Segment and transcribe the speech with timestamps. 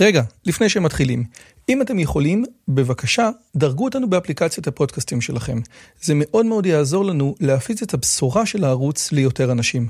[0.00, 1.24] רגע, לפני שמתחילים,
[1.68, 5.60] אם אתם יכולים, בבקשה, דרגו אותנו באפליקציית הפודקאסטים שלכם.
[6.02, 9.88] זה מאוד מאוד יעזור לנו להפיץ את הבשורה של הערוץ ליותר אנשים.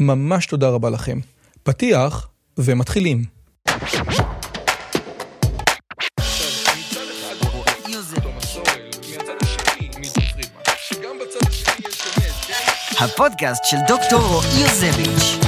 [0.00, 1.18] ממש תודה רבה לכם.
[1.62, 2.28] פתיח
[2.58, 3.24] ומתחילים.
[13.00, 15.45] הפודקאסט של דוקטור רועי יוזביץ'.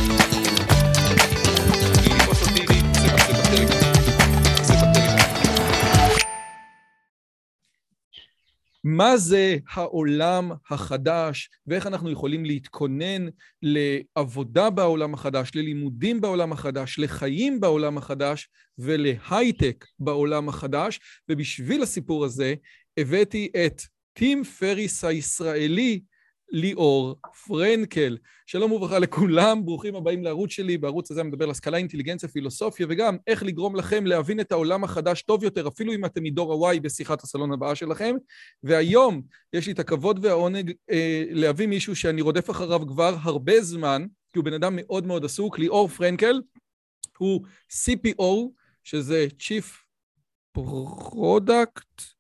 [8.85, 13.29] מה זה העולם החדש ואיך אנחנו יכולים להתכונן
[13.63, 21.01] לעבודה בעולם החדש, ללימודים בעולם החדש, לחיים בעולם החדש ולהייטק בעולם החדש.
[21.29, 22.55] ובשביל הסיפור הזה
[22.99, 23.83] הבאתי את
[24.13, 26.01] טים פריס הישראלי,
[26.51, 27.17] ליאור
[27.47, 28.17] פרנקל.
[28.47, 30.79] שלום וברכה לכולם, ברוכים הבאים לערוץ שלי.
[30.79, 34.85] בערוץ הזה אני מדבר על השכלה, אינטליגנציה, פילוסופיה, וגם איך לגרום לכם להבין את העולם
[34.85, 38.17] החדש טוב יותר, אפילו אם אתם מדור ה-Y בשיחת הסלון הבאה שלכם.
[38.63, 44.07] והיום יש לי את הכבוד והעונג אה, להביא מישהו שאני רודף אחריו כבר הרבה זמן,
[44.33, 46.41] כי הוא בן אדם מאוד מאוד עסוק, ליאור פרנקל.
[47.19, 48.25] הוא CPO,
[48.85, 49.67] שזה Chief
[50.59, 52.18] Product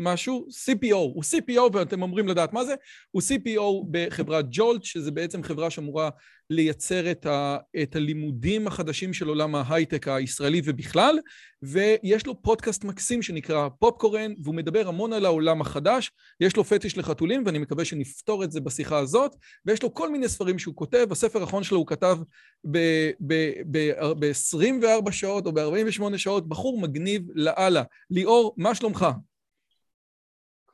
[0.00, 2.74] משהו, CPO, הוא CPO ואתם אומרים לדעת מה זה,
[3.10, 6.10] הוא CPO בחברת ג'ולט, שזה בעצם חברה שאמורה
[6.50, 11.18] לייצר את, ה, את הלימודים החדשים של עולם ההייטק הישראלי ובכלל,
[11.62, 16.98] ויש לו פודקאסט מקסים שנקרא פופקורן, והוא מדבר המון על העולם החדש, יש לו פטיש
[16.98, 21.06] לחתולים, ואני מקווה שנפתור את זה בשיחה הזאת, ויש לו כל מיני ספרים שהוא כותב,
[21.10, 22.18] הספר האחרון שלו הוא כתב
[22.64, 27.82] ב-24 שעות או ב-48 שעות, בחור מגניב לאללה.
[28.10, 29.06] ליאור, מה שלומך?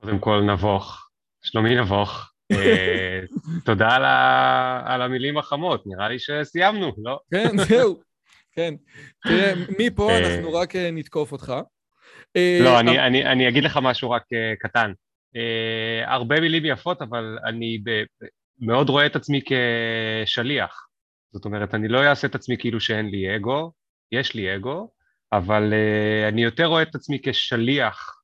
[0.01, 1.09] קודם כל נבוך,
[1.43, 2.33] שלומי נבוך.
[2.53, 3.21] אה,
[3.65, 3.89] תודה
[4.87, 7.19] על, המילים החמות, נראה לי שסיימנו, לא?
[7.31, 8.01] כן, זהו.
[8.53, 8.75] כן.
[9.23, 11.55] תראה, מפה אה, אנחנו רק אה, נתקוף אותך.
[12.61, 14.23] לא, אני, אגיד לך משהו רק
[14.61, 14.93] קטן.
[16.05, 17.79] הרבה מילים יפות, אבל אני.
[18.61, 20.87] מאוד רואה את עצמי כשליח.
[21.33, 23.73] זאת אומרת, אני לא אעשה את עצמי כאילו שאין לי אגו,
[24.13, 24.91] יש לי אגו,
[25.33, 25.75] אבל
[26.29, 28.16] אני יותר רואה את עצמי כשליח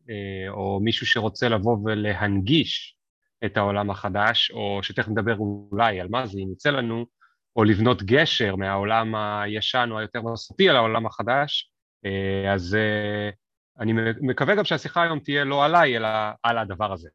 [0.48, 2.96] או מישהו שרוצה לבוא ולהנגיש
[3.44, 7.06] את העולם החדש, או שתכף נדבר אולי על מה זה, אם יצא לנו,
[7.56, 11.70] או לבנות גשר מהעולם הישן או היותר מסורתי על העולם החדש,
[12.04, 13.30] אה, אז אה,
[13.78, 16.08] אני מקווה גם שהשיחה היום תהיה לא עליי, אלא
[16.42, 17.08] על הדבר הזה.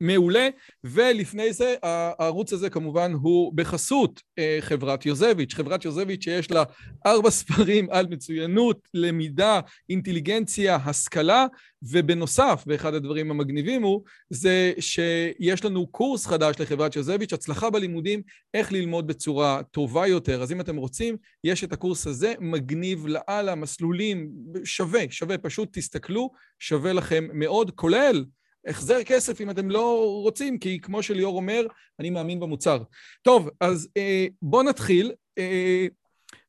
[0.00, 0.48] מעולה,
[0.84, 6.62] ולפני זה הערוץ הזה כמובן הוא בחסות אה, חברת יוזביץ', חברת יוזביץ' שיש לה
[7.06, 9.60] ארבע ספרים על מצוינות, למידה,
[9.90, 11.46] אינטליגנציה, השכלה,
[11.82, 18.22] ובנוסף, ואחד הדברים המגניבים הוא, זה שיש לנו קורס חדש לחברת יוזביץ', הצלחה בלימודים,
[18.54, 20.42] איך ללמוד בצורה טובה יותר.
[20.42, 24.30] אז אם אתם רוצים, יש את הקורס הזה, מגניב לאללה, מסלולים,
[24.64, 28.24] שווה, שווה, פשוט תסתכלו, שווה לכם מאוד, כולל
[28.66, 31.66] החזר כסף אם אתם לא רוצים, כי כמו שליאור אומר,
[32.00, 32.82] אני מאמין במוצר.
[33.22, 35.12] טוב, אז אה, בוא נתחיל.
[35.38, 35.86] אה,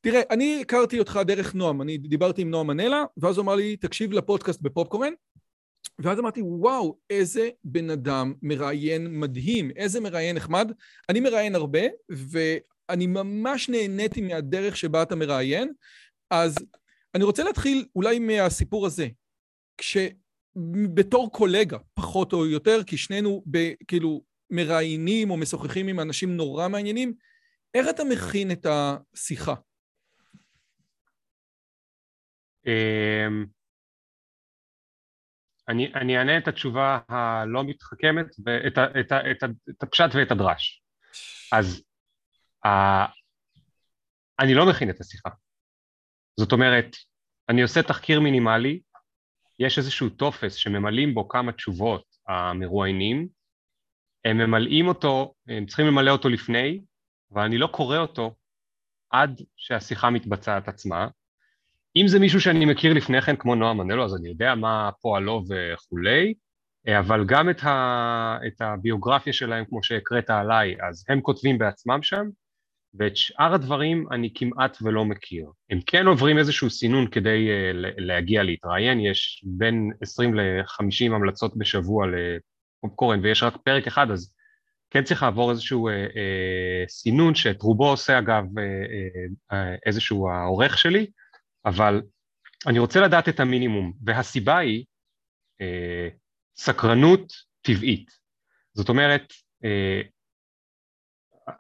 [0.02, 3.78] תראה, אני הכרתי אותך דרך נועם, אני דיברתי עם נועם מנלה, ואז הוא אמר לי,
[3.78, 5.14] תקשיב לפודקאסט בפופקורן,
[6.00, 10.72] ואז אמרתי, וואו, איזה בן אדם מראיין מדהים, איזה מראיין נחמד.
[11.10, 15.72] אני מראיין הרבה, ואני ממש נהניתי מהדרך שבה אתה מראיין,
[16.30, 16.56] אז
[17.16, 19.08] אני רוצה להתחיל אולי מהסיפור הזה.
[19.78, 19.98] כש...
[20.94, 23.58] בתור קולגה, פחות או יותר, כי שנינו ב,
[23.88, 27.14] כאילו מראיינים או משוחחים עם אנשים נורא מעניינים,
[27.74, 29.54] איך אתה מכין את השיחה?
[32.66, 33.46] אמ,
[35.70, 40.84] אני, אני אענה את התשובה הלא מתחכמת, ואת, את, את, את, את הפשט ואת הדרש.
[41.52, 41.84] אז
[42.66, 42.70] ה,
[44.40, 45.30] אני לא מכין את השיחה.
[46.40, 46.96] זאת אומרת,
[47.50, 48.80] אני עושה תחקיר מינימלי,
[49.60, 53.28] יש איזשהו טופס שממלאים בו כמה תשובות המרואיינים,
[54.26, 56.82] הם ממלאים אותו, הם צריכים למלא אותו לפני,
[57.34, 58.36] אבל אני לא קורא אותו
[59.10, 61.08] עד שהשיחה מתבצעת עצמה.
[61.96, 65.44] אם זה מישהו שאני מכיר לפני כן, כמו נועם מנלו, אז אני יודע מה פועלו
[65.50, 66.34] וכולי,
[67.00, 72.26] אבל גם את, ה, את הביוגרפיה שלהם, כמו שהקראת עליי, אז הם כותבים בעצמם שם,
[73.00, 75.46] ואת שאר הדברים אני כמעט ולא מכיר.
[75.70, 82.06] הם כן עוברים איזשהו סינון כדי uh, להגיע להתראיין, יש בין 20 ל-50 המלצות בשבוע
[82.08, 84.34] לפופקורן ויש רק פרק אחד, אז
[84.90, 89.56] כן צריך לעבור איזשהו uh, uh, סינון, שאת רובו עושה אגב uh, uh, uh,
[89.86, 91.08] איזשהו העורך שלי,
[91.66, 92.02] אבל
[92.68, 94.86] אני רוצה לדעת את המינימום, והסיבה היא
[95.62, 96.16] uh,
[96.58, 98.12] סקרנות טבעית.
[98.74, 99.34] זאת אומרת,
[99.64, 100.15] uh,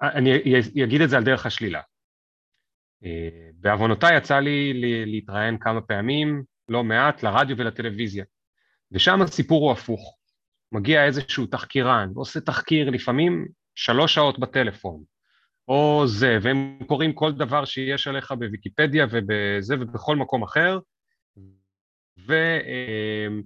[0.02, 1.82] אני אגיד את זה על דרך השלילה.
[3.06, 4.74] אה, בעוונותיי יצא לי
[5.06, 8.26] להתראיין כמה פעמים, לא מעט, לרדיו ולטלוויזיה.
[8.92, 10.18] ושם הסיפור הוא הפוך.
[10.72, 15.04] מגיע איזשהו תחקירן, ועושה תחקיר לפעמים שלוש שעות בטלפון,
[15.68, 20.80] או זה, והם קוראים כל דבר שיש עליך בוויקיפדיה ובזה ובכל מקום אחר,
[22.18, 23.44] ומכין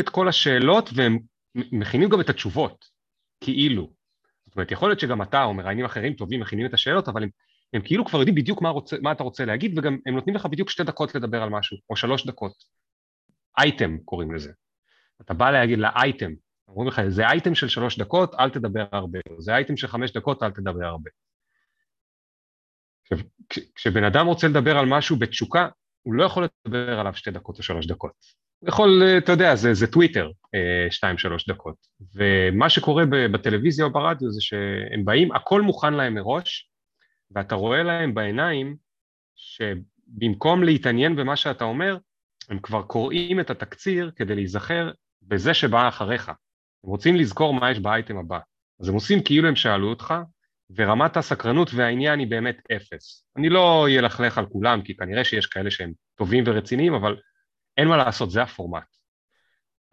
[0.00, 1.18] את כל השאלות, והם
[1.54, 2.84] מכינים גם את התשובות,
[3.40, 3.93] כאילו.
[4.54, 7.28] זאת אומרת, יכול להיות שגם אתה או מראיינים אחרים טובים מכינים את השאלות, אבל הם,
[7.72, 10.46] הם כאילו כבר יודעים בדיוק מה, רוצה, מה אתה רוצה להגיד, וגם הם נותנים לך
[10.46, 12.52] בדיוק שתי דקות לדבר על משהו, או שלוש דקות.
[13.58, 14.52] אייטם קוראים לזה.
[15.20, 16.32] אתה בא להגיד לאייטם,
[16.68, 20.42] אומרים לך, זה אייטם של שלוש דקות, אל תדבר הרבה, זה אייטם של חמש דקות,
[20.42, 21.10] אל תדבר הרבה.
[23.02, 23.18] עכשיו,
[23.74, 25.68] כשבן אדם רוצה לדבר על משהו בתשוקה,
[26.02, 28.12] הוא לא יכול לדבר עליו שתי דקות או שלוש דקות.
[28.68, 31.74] יכול, אתה יודע, זה, זה טוויטר, אה, שתיים, שלוש דקות.
[32.14, 36.70] ומה שקורה בטלוויזיה או ברדיו זה שהם באים, הכל מוכן להם מראש,
[37.30, 38.76] ואתה רואה להם בעיניים
[39.36, 41.96] שבמקום להתעניין במה שאתה אומר,
[42.48, 44.90] הם כבר קוראים את התקציר כדי להיזכר
[45.22, 46.28] בזה שבא אחריך.
[46.28, 48.38] הם רוצים לזכור מה יש באייטם הבא.
[48.80, 50.14] אז הם עושים כאילו הם שאלו אותך,
[50.76, 53.26] ורמת הסקרנות והעניין היא באמת אפס.
[53.36, 57.16] אני לא אלכלך על כולם, כי כנראה שיש כאלה שהם טובים ורציניים, אבל
[57.76, 58.96] אין מה לעשות, זה הפורמט.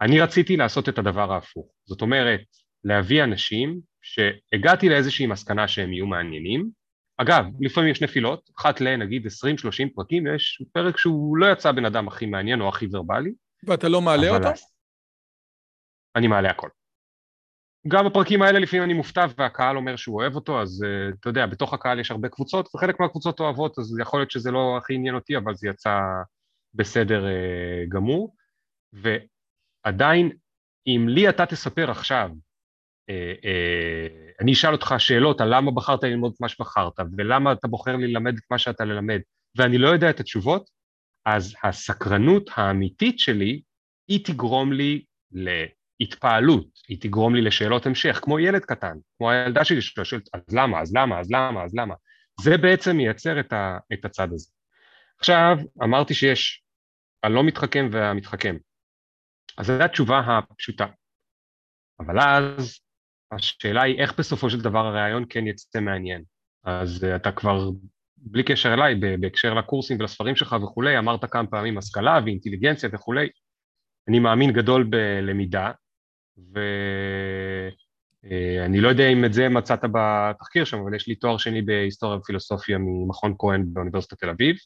[0.00, 1.66] אני רציתי לעשות את הדבר ההפוך.
[1.84, 2.40] זאת אומרת,
[2.84, 6.70] להביא אנשים שהגעתי לאיזושהי מסקנה שהם יהיו מעניינים.
[7.16, 8.96] אגב, לפעמים יש נפילות, אחת ל...
[8.96, 9.28] נגיד 20-30
[9.94, 13.30] פרקים, יש פרק שהוא לא יצא בן אדם הכי מעניין או הכי ורבלי.
[13.66, 14.48] ואתה לא מעלה אותו?
[16.16, 16.68] אני מעלה הכל.
[17.88, 21.46] גם בפרקים האלה לפעמים אני מופתע והקהל אומר שהוא אוהב אותו, אז uh, אתה יודע,
[21.46, 25.14] בתוך הקהל יש הרבה קבוצות, וחלק מהקבוצות אוהבות, אז יכול להיות שזה לא הכי עניין
[25.14, 26.00] אותי, אבל זה יצא
[26.74, 28.34] בסדר uh, גמור.
[28.92, 30.30] ועדיין,
[30.86, 32.30] אם לי אתה תספר עכשיו,
[33.10, 37.68] uh, uh, אני אשאל אותך שאלות על למה בחרת ללמוד את מה שבחרת, ולמה אתה
[37.68, 39.20] בוחר ללמד את מה שאתה ללמד,
[39.56, 40.70] ואני לא יודע את התשובות,
[41.26, 43.62] אז הסקרנות האמיתית שלי,
[44.08, 45.48] היא תגרום לי ל...
[46.02, 50.80] התפעלות, היא תגרום לי לשאלות המשך, כמו ילד קטן, כמו הילדה שלי ששואלת, אז למה,
[50.80, 51.94] אז למה, אז למה, אז למה?
[52.40, 54.50] זה בעצם מייצר את, ה, את הצד הזה.
[55.22, 56.62] עכשיו, אמרתי שיש
[57.22, 58.56] הלא מתחכם והמתחכם.
[59.58, 60.86] אז זו התשובה הפשוטה.
[62.00, 62.80] אבל אז
[63.32, 66.22] השאלה היא איך בסופו של דבר הראיון כן יצא מעניין.
[66.64, 67.70] אז אתה כבר,
[68.16, 73.28] בלי קשר אליי, בהקשר לקורסים ולספרים שלך וכולי, אמרת כמה פעמים השכלה ואינטליגנציה וכולי.
[74.08, 75.72] אני מאמין גדול בלמידה,
[78.22, 82.18] ואני לא יודע אם את זה מצאת בתחקיר שם, אבל יש לי תואר שני בהיסטוריה
[82.18, 84.56] ופילוסופיה ממכון כהן באוניברסיטת תל אביב.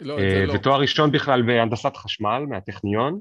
[0.00, 0.52] לא, את זה לא.
[0.52, 3.20] ותואר ראשון בכלל בהנדסת חשמל מהטכניון,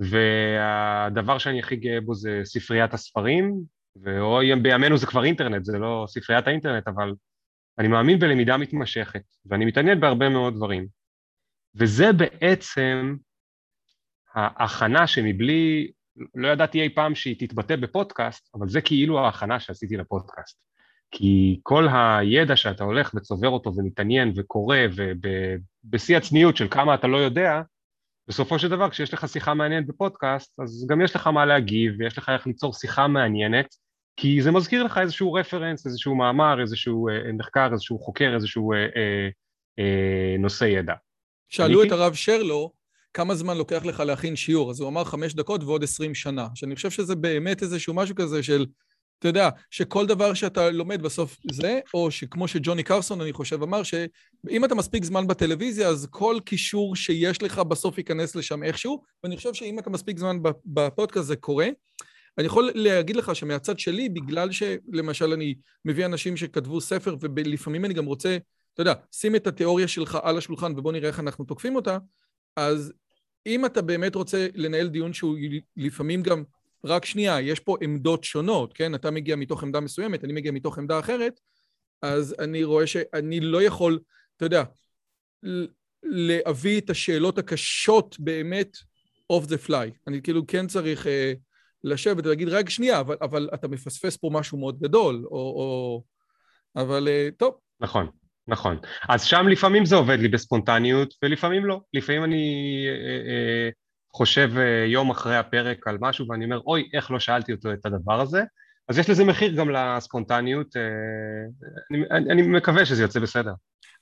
[0.00, 3.54] והדבר שאני הכי גאה בו זה ספריית הספרים,
[4.02, 7.12] ואו בימינו זה כבר אינטרנט, זה לא ספריית האינטרנט, אבל
[7.78, 10.86] אני מאמין בלמידה מתמשכת, ואני מתעניין בהרבה מאוד דברים.
[11.74, 13.16] וזה בעצם
[14.34, 15.90] ההכנה שמבלי
[16.34, 20.58] לא ידעתי אי פעם שהיא תתבטא בפודקאסט, אבל זה כאילו ההכנה שעשיתי לפודקאסט.
[21.10, 24.76] כי כל הידע שאתה הולך וצובר אותו ומתעניין וקורא
[25.88, 27.60] ובשיא הצניעות של כמה אתה לא יודע,
[28.28, 32.18] בסופו של דבר כשיש לך שיחה מעניינת בפודקאסט, אז גם יש לך מה להגיב ויש
[32.18, 33.66] לך איך ליצור שיחה מעניינת,
[34.16, 38.78] כי זה מזכיר לך איזשהו רפרנס, איזשהו מאמר, איזשהו אה, מחקר, איזשהו חוקר, איזשהו אה,
[38.78, 39.28] אה,
[39.78, 40.94] אה, נושא ידע.
[41.48, 42.72] שאלו את הרב שרלו,
[43.14, 44.70] כמה זמן לוקח לך להכין שיעור?
[44.70, 46.48] אז הוא אמר חמש דקות ועוד עשרים שנה.
[46.54, 48.66] שאני חושב שזה באמת איזשהו משהו כזה של,
[49.18, 53.82] אתה יודע, שכל דבר שאתה לומד בסוף זה, או שכמו שג'וני קרסון, אני חושב, אמר,
[53.82, 59.36] שאם אתה מספיק זמן בטלוויזיה, אז כל קישור שיש לך בסוף ייכנס לשם איכשהו, ואני
[59.36, 61.68] חושב שאם אתה מספיק זמן בפודקאסט זה קורה.
[62.38, 67.94] אני יכול להגיד לך שמהצד שלי, בגלל שלמשל אני מביא אנשים שכתבו ספר, ולפעמים אני
[67.94, 68.38] גם רוצה,
[68.74, 71.98] אתה יודע, שים את התיאוריה שלך על השולחן ובוא נראה איך אנחנו תוקפים אותה,
[72.56, 72.92] אז
[73.46, 75.36] אם אתה באמת רוצה לנהל דיון שהוא
[75.76, 76.42] לפעמים גם,
[76.84, 78.94] רק שנייה, יש פה עמדות שונות, כן?
[78.94, 81.40] אתה מגיע מתוך עמדה מסוימת, אני מגיע מתוך עמדה אחרת,
[82.02, 84.00] אז אני רואה שאני לא יכול,
[84.36, 84.64] אתה יודע,
[86.02, 88.76] להביא את השאלות הקשות באמת
[89.32, 89.90] off the fly.
[90.06, 91.08] אני כאילו כן צריך uh,
[91.84, 95.36] לשבת ולהגיד, רק שנייה, אבל, אבל אתה מפספס פה משהו מאוד גדול, או...
[95.36, 96.02] או...
[96.76, 97.54] אבל uh, טוב.
[97.80, 98.06] נכון.
[98.48, 98.76] נכון.
[99.08, 101.80] אז שם לפעמים זה עובד לי בספונטניות, ולפעמים לא.
[101.94, 103.68] לפעמים אני אה, אה,
[104.18, 107.86] חושב אה, יום אחרי הפרק על משהו, ואני אומר, אוי, איך לא שאלתי אותו את
[107.86, 108.42] הדבר הזה?
[108.88, 110.82] אז יש לזה מחיר גם לספונטניות, אה,
[112.16, 113.52] אני, אני מקווה שזה יוצא בסדר.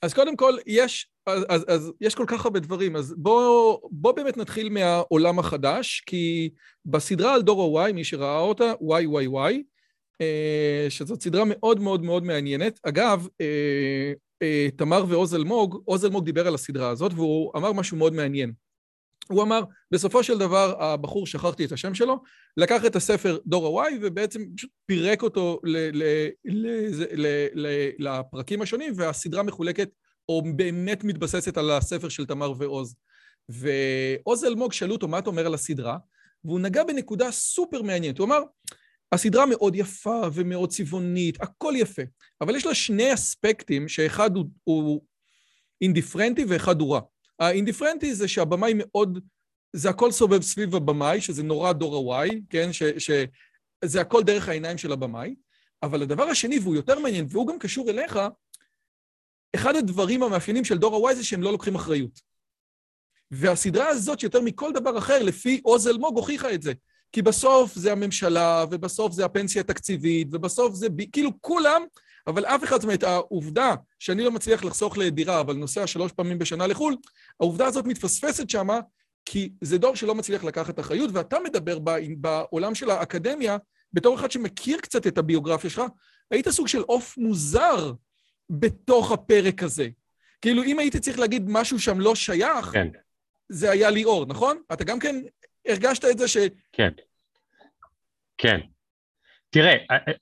[0.01, 4.11] אז קודם כל, יש, אז, אז, אז יש כל כך הרבה דברים, אז בואו בוא
[4.11, 6.49] באמת נתחיל מהעולם החדש, כי
[6.85, 9.55] בסדרה על דור ה-Y, מי שראה אותה, YYY,
[10.21, 12.79] אה, שזאת סדרה מאוד מאוד מאוד מעניינת.
[12.83, 18.13] אגב, אה, תמר ועוז אלמוג, עוז אלמוג דיבר על הסדרה הזאת, והוא אמר משהו מאוד
[18.13, 18.51] מעניין.
[19.29, 22.23] הוא אמר, בסופו של דבר, הבחור, שכחתי את השם שלו,
[22.57, 26.29] לקח את הספר דור ה-Y ובעצם פשוט פירק אותו ל- ל-
[27.53, 29.89] ל- לפרקים השונים, והסדרה מחולקת,
[30.29, 32.95] או באמת מתבססת על הספר של תמר ועוז.
[33.49, 35.97] ועוז אלמוג שאלו אותו, מה אתה אומר על הסדרה?
[36.45, 38.17] והוא נגע בנקודה סופר מעניינת.
[38.17, 38.39] הוא אמר,
[39.11, 42.01] הסדרה מאוד יפה ומאוד צבעונית, הכל יפה,
[42.41, 45.01] אבל יש לה שני אספקטים, שאחד הוא, הוא
[45.81, 46.99] אינדיפרנטי ואחד הוא רע.
[47.39, 49.19] האינדיפרנטי זה שהבמאי מאוד,
[49.73, 52.73] זה הכל סובב סביב הבמאי, שזה נורא דור ה-Y, כן?
[52.73, 55.35] ש, שזה הכל דרך העיניים של הבמאי,
[55.83, 58.19] אבל הדבר השני, והוא יותר מעניין, והוא גם קשור אליך,
[59.55, 62.21] אחד הדברים המאפיינים של דור ה-Y זה שהם לא לוקחים אחריות.
[63.31, 66.73] והסדרה הזאת, שיותר מכל דבר אחר, לפי עוז אלמוג, הוכיחה את זה.
[67.11, 71.81] כי בסוף זה הממשלה, ובסוף זה הפנסיה התקציבית, ובסוף זה כאילו כולם,
[72.27, 76.39] אבל אף אחד, זאת אומרת, העובדה שאני לא מצליח לחסוך לדירה, אבל נוסע שלוש פעמים
[76.39, 76.95] בשנה לחו"ל,
[77.39, 78.79] העובדה הזאת מתפספסת שמה,
[79.25, 81.79] כי זה דור שלא מצליח לקחת אחריות, ואתה מדבר
[82.17, 83.57] בעולם של האקדמיה,
[83.93, 85.83] בתור אחד שמכיר קצת את הביוגרפיה שלך,
[86.31, 87.93] היית סוג של עוף מוזר
[88.49, 89.87] בתוך הפרק הזה.
[90.41, 92.87] כאילו, אם הייתי צריך להגיד משהו שם לא שייך, כן.
[93.49, 94.61] זה היה ליאור, נכון?
[94.73, 95.15] אתה גם כן
[95.67, 96.37] הרגשת את זה ש...
[96.71, 96.89] כן.
[98.37, 98.59] כן.
[99.49, 100.13] תראה, אה, אה, אה,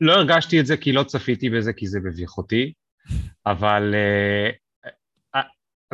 [0.00, 2.72] לא הרגשתי את זה כי לא צפיתי בזה, כי זה מביך אותי,
[3.46, 3.94] אבל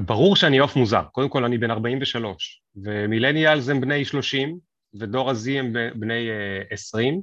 [0.00, 1.02] ברור שאני עוף מוזר.
[1.12, 4.58] קודם כל, אני בן 43, ומילניאלס הם בני 30,
[5.00, 6.28] ודור הזי הם בני
[6.70, 7.22] 20.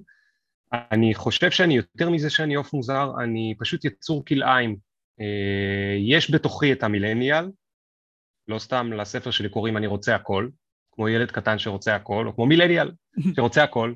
[0.74, 4.78] אני חושב שאני יותר מזה שאני עוף מוזר, אני פשוט יצור כלאיים.
[6.00, 7.46] יש בתוכי את המילניאל,
[8.48, 10.50] לא סתם לספר שלי קוראים אני רוצה הכל,
[10.92, 12.92] כמו ילד קטן שרוצה הכל, או כמו מילניאל
[13.36, 13.94] שרוצה הכל,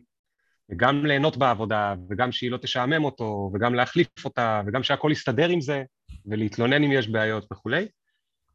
[0.70, 5.62] וגם ליהנות בעבודה, וגם שהיא לא תשעמם אותו, וגם להחליף אותה, וגם שהכל יסתדר עם
[5.62, 5.84] זה,
[6.26, 7.88] ולהתלונן אם יש בעיות וכולי.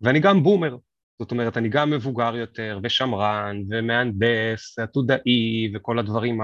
[0.00, 0.76] ואני גם בומר,
[1.22, 6.40] זאת אומרת, אני גם מבוגר יותר, ושמרן, ומהנדס, עתודאי, וכל הדברים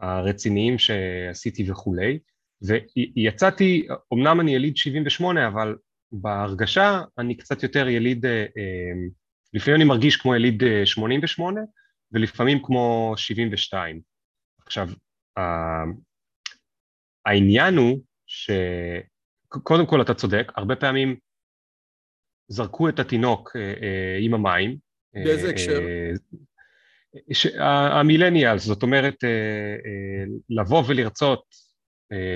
[0.00, 2.18] הרציניים שעשיתי וכולי.
[2.62, 5.76] ויצאתי, אמנם אני יליד 78, אבל
[6.12, 8.92] בהרגשה אני קצת יותר יליד, אה, אה,
[9.54, 11.64] לפעמים אני מרגיש כמו יליד 88 אה,
[12.12, 14.00] ולפעמים כמו 72.
[14.66, 14.88] עכשיו,
[17.26, 21.16] העניין הוא שקודם כל אתה צודק, הרבה פעמים
[22.48, 23.56] זרקו את התינוק
[24.20, 24.76] עם המים.
[25.14, 25.80] באיזה הקשר?
[27.92, 29.14] המילניאלס, זאת אומרת,
[30.50, 31.44] לבוא ולרצות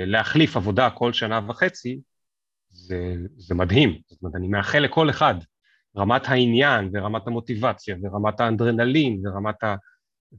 [0.07, 2.01] להחליף עבודה כל שנה וחצי,
[2.69, 5.35] זה, זה מדהים, זאת אומרת, אני מאחל לכל אחד,
[5.97, 9.77] רמת העניין ורמת המוטיבציה ורמת האנדרנלין ורמת ה...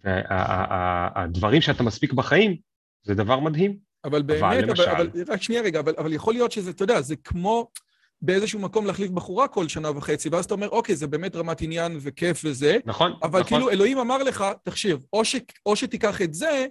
[0.03, 2.57] והדברים שאתה מספיק בחיים,
[3.03, 3.77] זה דבר מדהים.
[4.05, 4.89] אבל באמת, אבל, למשל...
[4.89, 7.67] אבל, אבל רק שנייה רגע, אבל, אבל יכול להיות שזה, אתה יודע, זה כמו
[8.21, 11.97] באיזשהו מקום להחליף בחורה כל שנה וחצי, ואז אתה אומר, אוקיי, זה באמת רמת עניין
[12.01, 13.43] וכיף וזה, נכון, אבל נכון.
[13.43, 15.35] כאילו אלוהים אמר לך, תחשיב, או, ש,
[15.65, 16.65] או שתיקח את זה,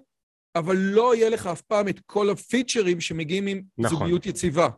[0.56, 3.98] אבל לא יהיה לך אף פעם את כל הפיצ'רים שמגיעים עם נכון.
[3.98, 4.68] זוגיות יציבה.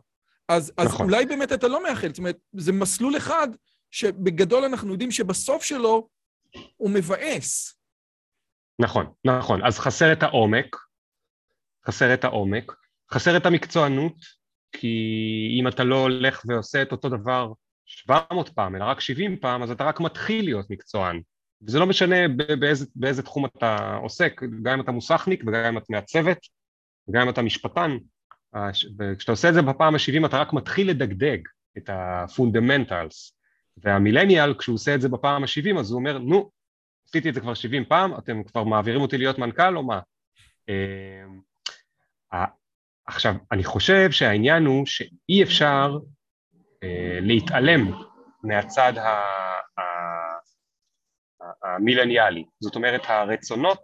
[0.49, 1.05] אז, אז נכון.
[1.05, 3.47] אולי באמת אתה לא מאחל, זאת אומרת, זה מסלול אחד
[3.91, 6.07] שבגדול אנחנו יודעים שבסוף שלו
[6.77, 7.79] הוא מבאס.
[8.79, 9.65] נכון, נכון.
[9.65, 10.75] אז חסר את העומק,
[11.87, 12.71] חסר את העומק,
[13.11, 14.15] חסר את המקצוענות,
[14.71, 14.97] כי
[15.59, 17.51] אם אתה לא הולך ועושה את אותו דבר
[17.85, 21.21] 700 פעם, אלא רק 70 פעם, אז אתה רק מתחיל להיות מקצוען.
[21.61, 22.15] וזה לא משנה
[22.59, 26.37] באיזה, באיזה תחום אתה עוסק, גם אם אתה מוסכניק וגם אם אתה מעצבת,
[27.09, 27.97] וגם אם אתה משפטן,
[28.99, 31.37] וכשאתה עושה את זה בפעם ה-70 אתה רק מתחיל לדגדג
[31.77, 33.36] את ה fundamentals,
[33.77, 36.51] והמילניאל כשהוא עושה את זה בפעם ה-70 אז הוא אומר נו,
[37.07, 39.99] עשיתי את זה כבר 70 פעם, אתם כבר מעבירים אותי להיות מנכ"ל או מה?
[40.69, 41.41] אמ,
[43.07, 45.97] עכשיו, אני חושב שהעניין הוא שאי אפשר
[46.83, 47.91] אה, להתעלם
[48.43, 48.93] מהצד
[51.63, 53.81] המילניאלי, זאת אומרת הרצונות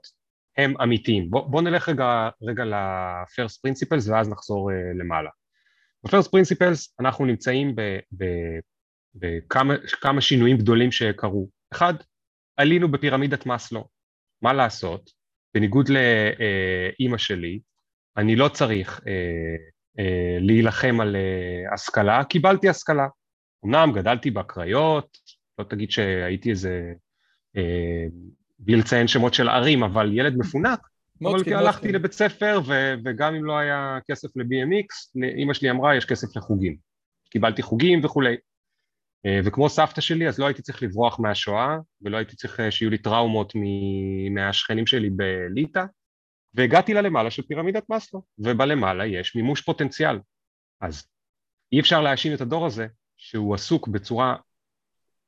[0.57, 1.29] הם אמיתיים.
[1.29, 5.29] בוא, בוא נלך רגע, רגע ל-first principles ואז נחזור uh, למעלה.
[6.03, 7.75] ב-first principles אנחנו נמצאים
[9.15, 11.49] בכמה שינויים גדולים שקרו.
[11.73, 11.93] אחד,
[12.57, 13.87] עלינו בפירמידת מאסלו.
[14.41, 15.11] מה לעשות?
[15.53, 17.59] בניגוד לאימא שלי,
[18.17, 19.03] אני לא צריך uh,
[19.99, 20.03] uh,
[20.39, 23.07] להילחם על uh, השכלה, קיבלתי השכלה.
[23.65, 25.17] אמנם גדלתי בקריות,
[25.59, 26.93] לא תגיד שהייתי איזה
[28.59, 30.79] בלי לציין שמות של ערים, אבל ילד מפונק,
[31.21, 35.95] אבל כי הלכתי לבית ספר, ו- וגם אם לא היה כסף ל-BMX, אימא שלי אמרה,
[35.95, 36.75] יש כסף לחוגים.
[37.29, 38.35] קיבלתי חוגים וכולי.
[39.25, 42.89] אה, וכמו סבתא שלי, אז לא הייתי צריך לברוח מהשואה, ולא הייתי צריך אה, שיהיו
[42.89, 43.53] לי טראומות
[44.31, 45.83] מהשכנים שלי בליטא,
[46.53, 50.19] והגעתי ללמעלה של פירמידת מאסלו, ובלמעלה יש מימוש פוטנציאל.
[50.81, 51.07] אז
[51.71, 52.87] אי אפשר להאשים את הדור הזה
[53.17, 54.35] שהוא עסוק בצורה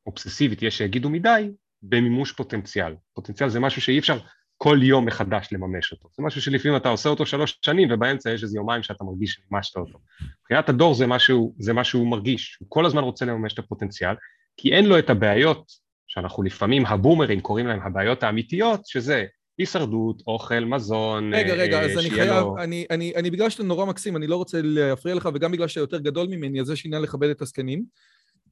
[0.05, 1.49] אובססיבית, יש שיגידו מדי,
[1.81, 2.95] במימוש פוטנציאל.
[3.13, 4.19] פוטנציאל זה משהו שאי אפשר
[4.57, 6.09] כל יום מחדש לממש אותו.
[6.17, 9.77] זה משהו שלפעמים אתה עושה אותו שלוש שנים ובאמצע יש איזה יומיים שאתה מרגיש שמימשת
[9.77, 9.99] אותו.
[10.41, 14.15] מבחינת הדור זה משהו, זה משהו שהוא מרגיש, הוא כל הזמן רוצה לממש את הפוטנציאל,
[14.57, 15.71] כי אין לו את הבעיות
[16.07, 19.25] שאנחנו לפעמים הבומרים קוראים להם הבעיות האמיתיות, שזה
[19.57, 23.49] הישרדות, אוכל, מזון, רגע, רגע, אה, אז אני שיהיה חייב, לו- אני, אני, אני בגלל
[23.49, 26.69] שאתה נורא מקסים, אני לא רוצה להפריע לך, וגם בגלל שאתה יותר גדול ממני, אז
[26.69, 27.83] יש עניין לכבד את הזקנים.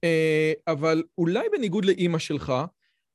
[0.03, 2.53] אה, אבל אולי בניגוד לאימא שלך,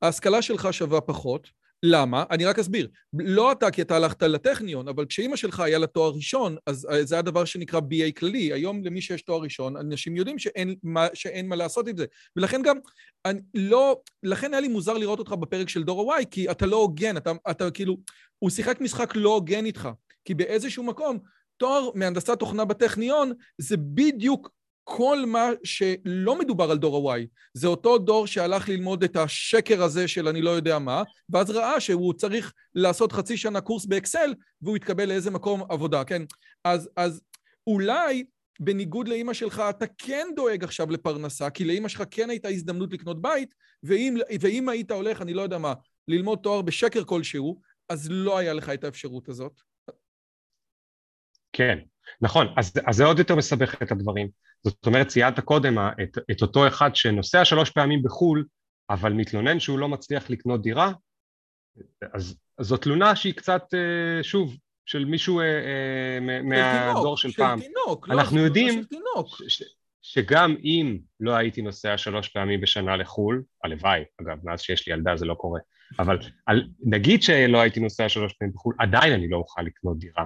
[0.01, 1.58] ההשכלה שלך שווה פחות.
[1.83, 2.23] למה?
[2.31, 2.87] אני רק אסביר.
[3.13, 7.05] לא אתה, כי אתה הלכת לטכניון, אבל כשאימא שלך היה לה תואר ראשון, אז אה,
[7.05, 8.53] זה הדבר שנקרא BA כללי.
[8.53, 12.05] היום למי שיש תואר ראשון, אנשים יודעים שאין מה, שאין מה לעשות עם זה.
[12.35, 12.77] ולכן גם,
[13.25, 16.75] אני לא, לכן היה לי מוזר לראות אותך בפרק של דור ה-Y, כי אתה לא
[16.75, 17.97] הוגן, אתה, אתה כאילו,
[18.39, 19.89] הוא שיחק משחק לא הוגן איתך.
[20.25, 21.19] כי באיזשהו מקום,
[21.57, 24.49] תואר מהנדסת תוכנה בטכניון זה בדיוק
[24.91, 27.27] כל מה שלא מדובר על דור ה-Y.
[27.53, 31.79] זה אותו דור שהלך ללמוד את השקר הזה של אני לא יודע מה, ואז ראה
[31.79, 36.21] שהוא צריך לעשות חצי שנה קורס באקסל, והוא יתקבל לאיזה מקום עבודה, כן?
[36.63, 37.21] אז, אז
[37.67, 38.25] אולי
[38.59, 43.21] בניגוד לאימא שלך, אתה כן דואג עכשיו לפרנסה, כי לאימא שלך כן הייתה הזדמנות לקנות
[43.21, 45.73] בית, ואם, ואם היית הולך, אני לא יודע מה,
[46.07, 49.61] ללמוד תואר בשקר כלשהו, אז לא היה לך את האפשרות הזאת.
[51.53, 51.79] כן,
[52.21, 54.27] נכון, אז, אז זה עוד יותר מסבך את הדברים.
[54.63, 58.45] זאת אומרת, ציינת קודם את, את אותו אחד שנוסע שלוש פעמים בחו"ל,
[58.89, 60.91] אבל מתלונן שהוא לא מצליח לקנות דירה,
[62.13, 67.61] אז, אז זו תלונה שהיא קצת, אה, שוב, של מישהו אה, אה, מהדור של פעם.
[67.61, 69.27] של תינוק, לא, אנחנו יודעים של תינוק.
[69.27, 69.63] ש, ש,
[70.01, 75.15] שגם אם לא הייתי נוסע שלוש פעמים בשנה לחו"ל, הלוואי, אגב, מאז שיש לי ילדה
[75.15, 75.59] זה לא קורה,
[75.99, 80.25] אבל על, נגיד שלא הייתי נוסע שלוש פעמים בחו"ל, עדיין אני לא אוכל לקנות דירה.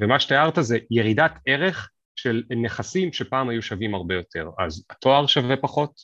[0.00, 4.50] ומה שתיארת זה ירידת ערך של נכסים שפעם היו שווים הרבה יותר.
[4.58, 6.00] אז התואר שווה פחות,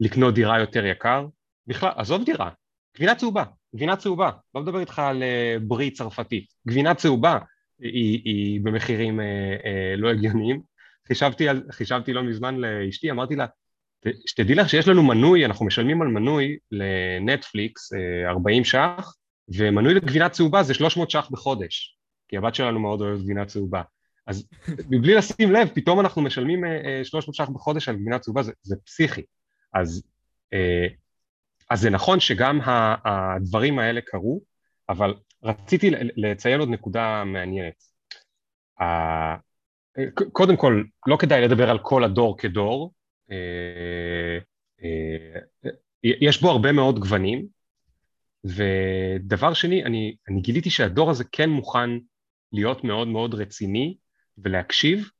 [0.00, 1.26] לקנות דירה יותר יקר,
[1.66, 2.50] בכלל, עזוב דירה,
[2.96, 7.38] גבינה צהובה, גבינה צהובה, לא מדבר איתך על אה, ברי צרפתית, גבינה צהובה
[7.78, 9.24] היא, היא במחירים אה,
[9.64, 10.60] אה, לא הגיוניים.
[11.08, 16.02] חישבתי, חישבתי לא מזמן לאשתי, אמרתי לה, "ת- שתדעי לך שיש לנו מנוי, אנחנו משלמים
[16.02, 19.14] על מנוי לנטפליקס אה, 40 ש"ח,
[19.48, 21.95] ומנוי לגבינה צהובה זה 300 ש"ח בחודש,
[22.28, 23.82] כי הבת שלנו מאוד אוהבת גבינה צהובה.
[24.26, 24.48] אז
[24.90, 28.52] מבלי לשים לב, פתאום אנחנו משלמים אה, אה, 300 ש"ח בחודש על גבינה צהובה, זה,
[28.62, 29.22] זה פסיכי.
[29.72, 30.02] אז,
[30.52, 30.86] אה,
[31.70, 32.60] אז זה נכון שגם
[33.04, 34.40] הדברים האלה קרו,
[34.88, 37.82] אבל רציתי לציין עוד נקודה מעניינת.
[40.32, 42.92] קודם כל, לא כדאי לדבר על כל הדור כדור,
[43.30, 44.38] אה,
[44.82, 45.40] אה,
[46.02, 47.46] יש בו הרבה מאוד גוונים,
[48.44, 51.90] ודבר שני, אני, אני גיליתי שהדור הזה כן מוכן
[52.56, 53.96] להיות מאוד מאוד רציני
[54.38, 55.10] ולהקשיב,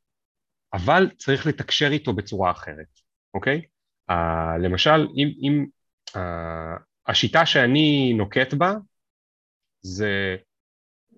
[0.72, 3.00] אבל צריך לתקשר איתו בצורה אחרת,
[3.34, 3.62] אוקיי?
[4.10, 4.14] Uh,
[4.62, 5.66] למשל, אם, אם
[6.10, 6.18] uh,
[7.06, 8.74] השיטה שאני נוקט בה
[9.82, 10.36] זה
[11.12, 11.16] uh,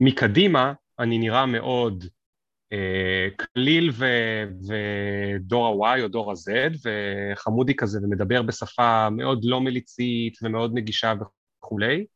[0.00, 6.50] מקדימה אני נראה מאוד uh, קליל ו- ודור ה-Y או דור ה-Z
[6.84, 11.14] וחמודי כזה ומדבר בשפה מאוד לא מליצית ומאוד נגישה
[11.60, 12.06] וכולי,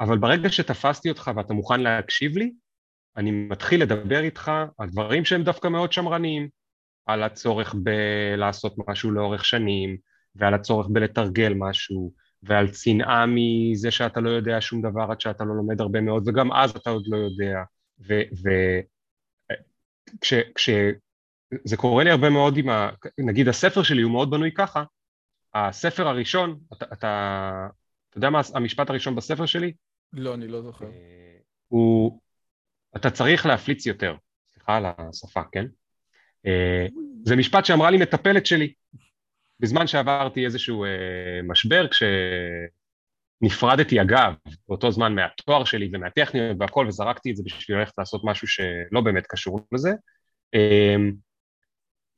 [0.00, 2.52] אבל ברגע שתפסתי אותך ואתה מוכן להקשיב לי,
[3.18, 6.48] אני מתחיל לדבר איתך על דברים שהם דווקא מאוד שמרניים,
[7.06, 9.96] על הצורך בלעשות משהו לאורך שנים,
[10.34, 15.54] ועל הצורך בלתרגל משהו, ועל צנעה מזה שאתה לא יודע שום דבר עד שאתה לא
[15.56, 17.62] לומד הרבה מאוד, וגם אז אתה עוד לא יודע.
[20.20, 22.90] וכשזה קורה לי הרבה מאוד עם ה...
[23.18, 24.84] נגיד הספר שלי הוא מאוד בנוי ככה,
[25.54, 27.66] הספר הראשון, אתה, אתה,
[28.10, 29.72] אתה יודע מה המשפט הראשון בספר שלי?
[30.12, 30.86] לא, אני לא זוכר.
[31.68, 32.20] הוא,
[32.96, 34.16] אתה צריך להפליץ יותר,
[34.52, 35.66] סליחה על השפה, כן?
[37.24, 38.72] זה משפט שאמרה לי מטפלת שלי,
[39.60, 40.84] בזמן שעברתי איזשהו
[41.48, 41.86] משבר,
[43.42, 44.34] כשנפרדתי אגב,
[44.68, 49.26] באותו זמן מהתואר שלי ומהטכניון והכל, וזרקתי את זה בשביל ללכת לעשות משהו שלא באמת
[49.26, 49.90] קשור לזה.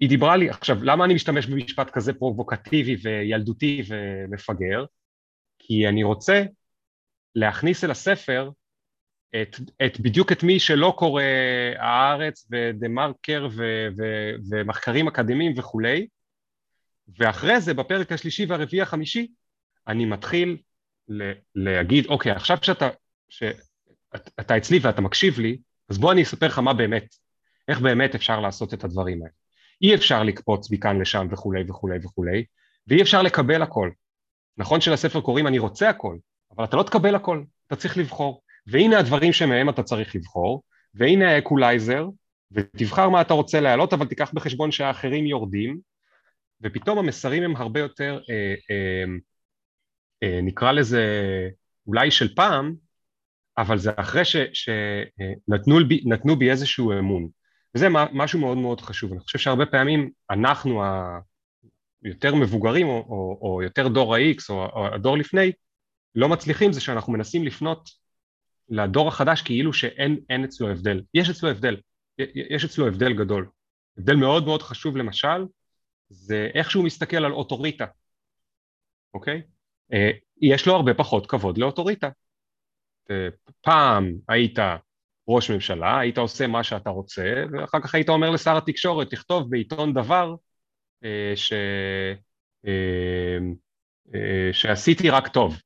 [0.01, 4.85] היא דיברה לי, עכשיו, למה אני משתמש במשפט כזה פרובוקטיבי וילדותי ומפגר?
[5.59, 6.43] כי אני רוצה
[7.35, 8.51] להכניס אל הספר
[9.43, 11.23] את, את בדיוק את מי שלא קורא
[11.79, 14.03] הארץ ודה מרקר ו, ו,
[14.51, 16.07] ומחקרים אקדמיים וכולי,
[17.19, 19.29] ואחרי זה בפרק השלישי והרביעי החמישי
[19.89, 20.57] אני מתחיל
[21.09, 22.89] ל, להגיד, אוקיי, עכשיו שאתה,
[23.29, 27.15] שאתה אצלי ואתה מקשיב לי, אז בוא אני אספר לך מה באמת,
[27.69, 29.33] איך באמת אפשר לעשות את הדברים האלה.
[29.83, 32.45] אי אפשר לקפוץ מכאן לשם וכולי וכולי וכולי,
[32.87, 33.91] ואי אפשר לקבל הכל.
[34.57, 36.17] נכון שלספר קוראים אני רוצה הכל,
[36.57, 38.43] אבל אתה לא תקבל הכל, אתה צריך לבחור.
[38.67, 40.63] והנה הדברים שמהם אתה צריך לבחור,
[40.95, 42.07] והנה האקולייזר,
[42.53, 45.79] ותבחר מה אתה רוצה להעלות, אבל תיקח בחשבון שהאחרים יורדים,
[46.63, 49.05] ופתאום המסרים הם הרבה יותר, אה, אה,
[50.23, 51.05] אה, נקרא לזה
[51.87, 52.75] אולי של פעם,
[53.59, 56.05] אבל זה אחרי שנתנו בי,
[56.39, 57.29] בי איזשהו אמון.
[57.75, 59.13] וזה משהו מאוד מאוד חשוב.
[59.13, 60.83] אני חושב שהרבה פעמים אנחנו
[62.05, 65.53] היותר מבוגרים, או, או, או יותר דור ה-X, או, או הדור לפני,
[66.15, 68.00] לא מצליחים זה שאנחנו מנסים לפנות
[68.71, 71.03] לדור החדש כאילו שאין אצלו הבדל.
[71.15, 71.77] יש אצלו הבדל,
[72.35, 73.49] יש אצלו הבדל גדול.
[73.99, 75.47] הבדל מאוד מאוד חשוב למשל,
[76.09, 77.87] זה איך שהוא מסתכל על אוטוריטה,
[79.15, 79.43] אוקיי?
[79.93, 82.09] אה, יש לו הרבה פחות כבוד לאוטוריטה.
[83.11, 83.29] אה,
[83.61, 84.59] פעם היית
[85.29, 89.95] ראש ממשלה, היית עושה מה שאתה רוצה, ואחר כך היית אומר לשר התקשורת, תכתוב בעיתון
[89.95, 90.35] דבר
[91.05, 91.53] אה, ש...
[94.53, 95.57] שעשיתי רק טוב,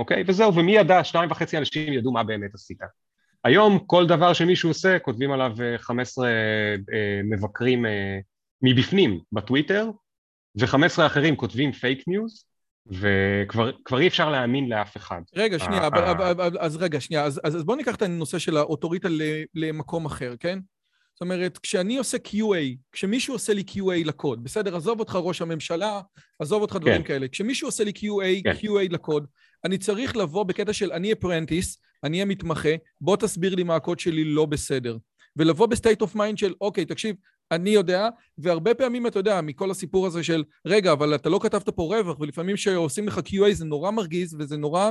[0.00, 0.24] אוקיי?
[0.26, 1.04] וזהו, ומי ידע?
[1.04, 2.78] שניים וחצי אנשים ידעו מה באמת עשית.
[3.44, 6.28] היום כל דבר שמישהו עושה, כותבים עליו 15
[7.24, 7.84] מבקרים
[8.62, 9.90] מבפנים בטוויטר,
[10.60, 12.44] ו-15 אחרים כותבים fake news,
[12.86, 15.20] וכבר אי אפשר להאמין לאף אחד.
[15.36, 19.08] רגע, שנייה, אבל, אבל, אז רגע, שנייה, אז, אז בוא ניקח את הנושא של האוטוריטה
[19.54, 20.58] למקום אחר, כן?
[21.20, 26.00] זאת אומרת, כשאני עושה QA, כשמישהו עושה לי QA לקוד, בסדר, עזוב אותך ראש הממשלה,
[26.38, 27.08] עזוב אותך דברים כן.
[27.08, 28.52] כאלה, כשמישהו עושה לי QA, כן.
[28.52, 29.26] QA לקוד,
[29.64, 32.68] אני צריך לבוא בקטע של אני apprentice, אני המתמחה,
[33.00, 34.96] בוא תסביר לי מה הקוד שלי לא בסדר.
[35.36, 37.16] ולבוא ב state of mind של, אוקיי, תקשיב,
[37.50, 41.68] אני יודע, והרבה פעמים אתה יודע, מכל הסיפור הזה של, רגע, אבל אתה לא כתבת
[41.68, 44.90] פה רווח, ולפעמים כשעושים לך QA זה נורא מרגיז, וזה נורא,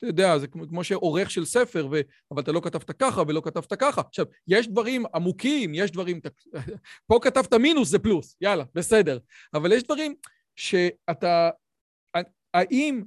[0.00, 2.00] אתה יודע, זה כמו, שעורך של ספר, ו...
[2.30, 4.00] אבל אתה לא כתבת ככה ולא כתבת ככה.
[4.00, 6.20] עכשיו, יש דברים עמוקים, יש דברים...
[7.08, 9.18] פה כתבת מינוס זה פלוס, יאללה, בסדר.
[9.54, 10.14] אבל יש דברים
[10.56, 11.50] שאתה...
[12.54, 13.02] האם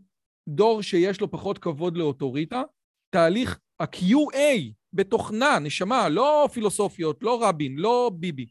[0.47, 2.61] דור שיש לו פחות כבוד לאוטוריטה,
[3.09, 8.47] תהליך ה-QA בתוכנה, נשמה, לא פילוסופיות, לא רבין, לא ביבי,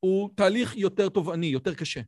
[0.00, 2.00] הוא תהליך יותר תובעני, יותר קשה.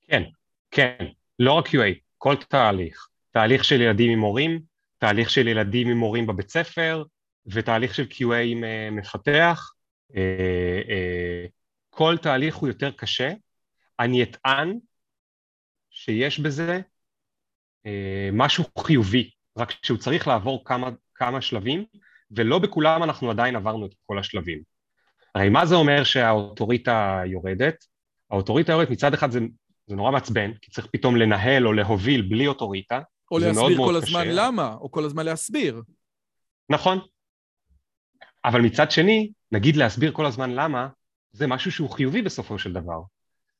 [0.00, 0.22] כן,
[0.70, 1.06] כן,
[1.38, 3.11] לא רק QA, כל תהליך.
[3.32, 4.60] תהליך של ילדים עם מורים,
[4.98, 7.02] תהליך של ילדים עם מורים בבית ספר,
[7.46, 9.72] ותהליך של QA עם uh, מפתח.
[10.12, 11.50] Uh, uh,
[11.90, 13.32] כל תהליך הוא יותר קשה.
[14.00, 14.78] אני אטען
[15.90, 16.80] שיש בזה
[18.32, 21.84] משהו חיובי, רק שהוא צריך לעבור כמה, כמה שלבים,
[22.30, 24.62] ולא בכולם אנחנו עדיין עברנו את כל השלבים.
[25.34, 27.84] הרי מה זה אומר שהאוטוריטה יורדת?
[28.30, 29.40] האוטוריטה יורדת מצד אחד זה,
[29.86, 33.00] זה נורא מעצבן, כי צריך פתאום לנהל או להוביל בלי אוטוריטה.
[33.32, 34.32] או להסביר מאוד כל מאוד הזמן קשה.
[34.32, 35.82] למה, או כל הזמן להסביר.
[36.68, 36.98] נכון.
[38.44, 40.88] אבל מצד שני, נגיד להסביר כל הזמן למה,
[41.32, 43.00] זה משהו שהוא חיובי בסופו של דבר.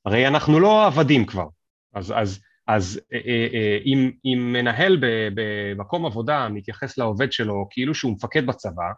[0.04, 1.46] הרי אנחנו לא עבדים כבר.
[1.94, 4.98] אז, אז, אז אה, אה, אה, אם, אם מנהל
[5.34, 8.90] במקום עבודה מתייחס לעובד שלו כאילו שהוא מפקד בצבא,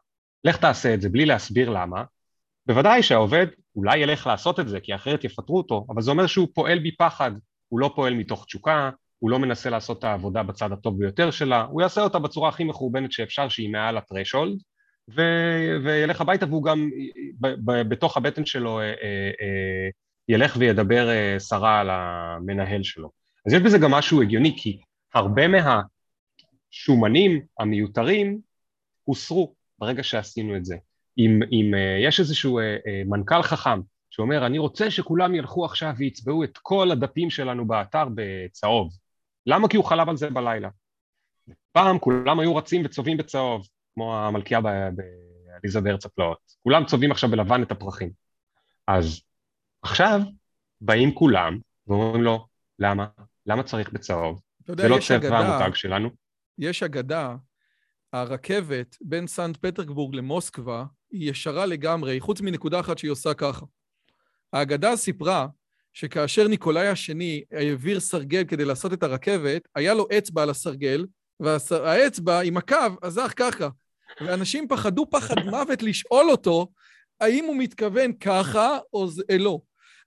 [0.45, 2.05] לך תעשה את זה בלי להסביר למה,
[2.67, 6.49] בוודאי שהעובד אולי ילך לעשות את זה, כי אחרת יפטרו אותו, אבל זה אומר שהוא
[6.55, 7.31] פועל בפחד,
[7.69, 8.91] הוא לא פועל מתוך תשוקה,
[9.25, 12.65] הוא לא מנסה לעשות את העבודה בצד הטוב ביותר שלה, הוא יעשה אותה בצורה הכי
[12.65, 14.59] מחורבנת שאפשר, שהיא מעל הטרשולד,
[15.17, 16.91] ו- וילך הביתה והוא גם
[17.41, 19.89] ב- ב- בתוך הבטן שלו אה, אה, אה,
[20.29, 21.09] ילך וידבר
[21.39, 23.11] סרה על המנהל שלו.
[23.47, 24.81] אז יש בזה גם משהו הגיוני, כי
[25.15, 28.39] הרבה מהשומנים המיותרים
[29.05, 30.77] הוסרו ברגע שעשינו את זה.
[31.19, 31.73] אם, אם
[32.05, 32.61] יש איזשהו
[33.07, 39.04] מנכ"ל חכם שאומר, אני רוצה שכולם ילכו עכשיו ויצבעו את כל הדפים שלנו באתר בצהוב.
[39.47, 39.69] למה?
[39.69, 40.69] כי הוא חלב על זה בלילה.
[41.73, 46.39] פעם כולם היו רצים וצובעים בצהוב, כמו המלכייה בעליזה בארץ הפלאות.
[46.63, 48.11] כולם צובעים עכשיו בלבן את הפרחים.
[48.87, 49.21] אז
[49.83, 50.21] עכשיו
[50.81, 52.47] באים כולם ואומרים לו,
[52.79, 53.07] למה?
[53.47, 54.41] למה צריך בצהוב?
[54.67, 56.11] זה לא צבע המותג שלנו.
[56.59, 57.37] יש אגדה,
[58.13, 63.67] הרכבת בין סנט פטרבורג למוסקבה היא ישרה לגמרי, חוץ מנקודה אחת שהיא עושה ככה.
[64.53, 65.47] האגדה סיפרה
[65.95, 71.07] שכאשר ניקולאי השני העביר סרגל כדי לעשות את הרכבת, היה לו אצבע על הסרגל,
[71.41, 73.69] והאצבע עם הקו עזר ככה.
[74.21, 76.69] ואנשים פחדו פחד מוות לשאול אותו
[77.21, 79.61] האם הוא מתכוון ככה או זה, אה, לא.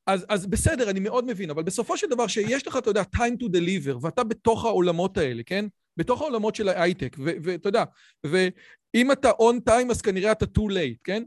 [0.08, 3.43] אז, אז בסדר, אני מאוד מבין, אבל בסופו של דבר שיש לך, אתה יודע, time
[3.43, 5.65] to deliver, ואתה בתוך העולמות האלה, כן?
[5.97, 7.84] בתוך העולמות של ההייטק, ואתה יודע,
[8.23, 11.23] ואם אתה on time אז כנראה אתה too late, כן?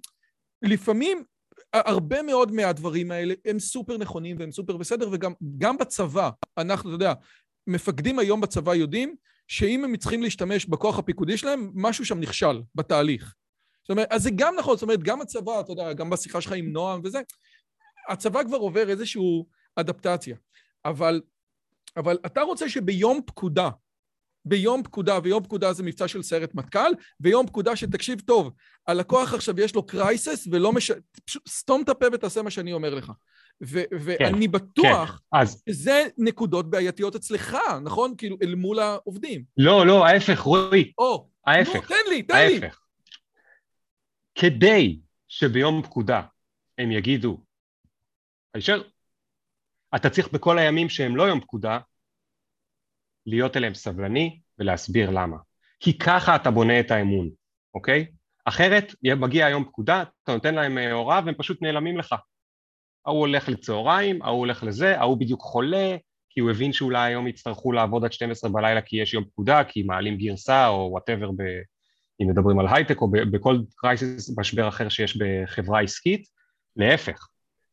[0.62, 1.25] לפעמים
[1.72, 7.12] הרבה מאוד מהדברים האלה הם סופר נכונים והם סופר בסדר, וגם בצבא, אנחנו, אתה יודע,
[7.66, 9.16] מפקדים היום בצבא יודעים
[9.48, 13.35] שאם הם צריכים להשתמש בכוח הפיקודי שלהם, משהו שם נכשל בתהליך.
[13.83, 16.52] זאת אומרת, אז זה גם נכון, זאת אומרת, גם הצבא, אתה יודע, גם בשיחה שלך
[16.52, 17.20] עם נועם וזה,
[18.09, 19.22] הצבא כבר עובר איזושהי
[19.76, 20.37] אדפטציה.
[20.85, 21.20] אבל,
[21.96, 23.70] אבל אתה רוצה שביום פקודה,
[24.44, 28.53] ביום פקודה, ויום פקודה זה מבצע של סיירת מטכ"ל, ויום פקודה שתקשיב טוב,
[28.87, 30.90] הלקוח עכשיו יש לו קרייסס ולא מש...
[31.24, 33.12] פשוט סתום את הפה ותעשה מה שאני אומר לך.
[33.62, 38.14] ו- ואני כן, בטוח כן, אז שזה נקודות בעייתיות אצלך, נכון?
[38.18, 39.44] כאילו, אל מול העובדים.
[39.57, 42.55] לא, לא, ההפך, רועי, או, נו, ההפך, תן לי, תן לי.
[42.55, 42.81] ההפך.
[44.35, 46.22] כדי שביום פקודה
[46.79, 47.40] הם יגידו,
[48.55, 48.83] הישר,
[49.96, 51.79] אתה צריך בכל הימים שהם לא יום פקודה,
[53.26, 55.37] להיות אליהם סבלני ולהסביר למה.
[55.80, 57.30] כי ככה אתה בונה את האמון,
[57.74, 58.06] אוקיי?
[58.44, 62.14] אחרת מגיע יום פקודה, אתה נותן להם אה, הוראה והם פשוט נעלמים לך.
[63.06, 65.96] ההוא הולך לצהריים, ההוא הולך לזה, ההוא בדיוק חולה,
[66.30, 69.83] כי הוא הבין שאולי היום יצטרכו לעבוד עד 12 בלילה כי יש יום פקודה, כי
[69.83, 71.30] מעלים גרסה או whatever,
[72.22, 76.28] אם מדברים על הייטק או בכל crisis, משבר אחר שיש בחברה עסקית,
[76.76, 77.28] להפך.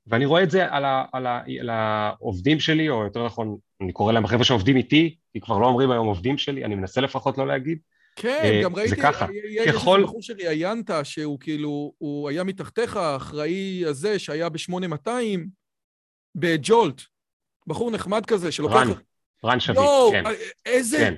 [0.07, 3.91] ואני רואה את זה על, ה, על, ה, על העובדים שלי, או יותר נכון, אני
[3.91, 7.37] קורא להם החבר'ה שעובדים איתי, כי כבר לא אומרים היום עובדים שלי, אני מנסה לפחות
[7.37, 7.79] לא להגיד.
[8.15, 9.27] כן, אה, גם זה ראיתי, ככה.
[9.49, 15.09] יש ככל- בחור שראיינת, שהוא כאילו, הוא היה מתחתיך, האחראי הזה שהיה ב-8200,
[16.35, 17.01] בג'ולט.
[17.67, 18.75] בחור נחמד כזה, שלוקח...
[18.75, 18.87] רן,
[19.45, 19.79] רן שביט,
[20.11, 20.23] כן,
[20.65, 20.97] איזה...
[20.97, 21.13] כן.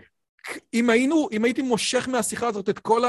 [0.73, 3.01] אם היינו, אם הייתי מושך מהשיחה הזאת את כל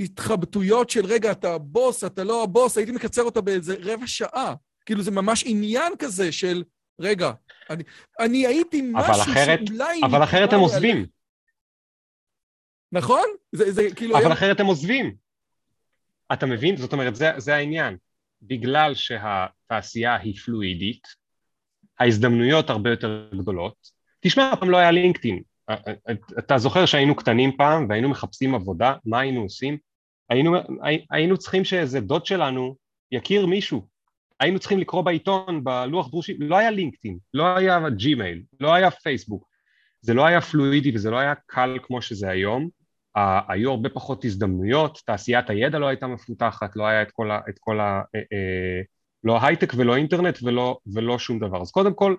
[0.00, 4.54] ההתחבטויות של רגע, אתה הבוס, אתה לא הבוס, הייתי מקצר אותה באיזה רבע שעה.
[4.86, 6.64] כאילו, זה ממש עניין כזה של,
[7.00, 7.32] רגע,
[7.70, 7.82] אני,
[8.20, 10.00] אני הייתי משהו אחרת- שאולי...
[10.04, 11.06] אבל אחרת הם עוזבים.
[12.92, 13.24] נכון?
[13.52, 14.16] זה, זה כאילו...
[14.16, 15.14] אבל היה- אחרת הם עוזבים.
[16.32, 16.76] אתה מבין?
[16.76, 17.96] זאת אומרת, זה, זה העניין.
[18.42, 21.02] בגלל שהתעשייה היא פלואידית,
[21.98, 23.76] ההזדמנויות הרבה יותר גדולות.
[24.20, 25.42] תשמע, פעם לא היה לינקדאין.
[26.38, 29.78] אתה זוכר שהיינו קטנים פעם והיינו מחפשים עבודה, מה היינו עושים?
[30.30, 30.54] היינו,
[31.10, 32.76] היינו צריכים שאיזה דוד שלנו
[33.12, 33.86] יכיר מישהו.
[34.40, 39.48] היינו צריכים לקרוא בעיתון, בלוח דרושים, לא היה לינקדאין, לא היה ג'ימייל, לא היה פייסבוק.
[40.00, 42.68] זה לא היה פלואידי וזה לא היה קל כמו שזה היום.
[43.48, 47.40] היו הרבה פחות הזדמנויות, תעשיית הידע לא הייתה מפותחת, לא היה את כל ה...
[47.48, 48.82] את כל ה אה, אה,
[49.24, 51.62] לא הייטק ולא אינטרנט ולא, ולא שום דבר.
[51.62, 52.16] אז קודם כל,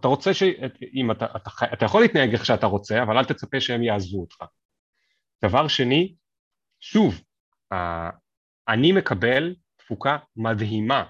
[0.00, 0.42] אתה רוצה ש...
[0.94, 4.36] אם אתה, אתה, אתה יכול להתנהג איך שאתה רוצה, אבל אל תצפה שהם יעזבו אותך.
[5.44, 6.14] דבר שני,
[6.80, 7.20] שוב,
[8.68, 9.54] אני מקבל
[9.90, 11.04] תפוקה מדהימה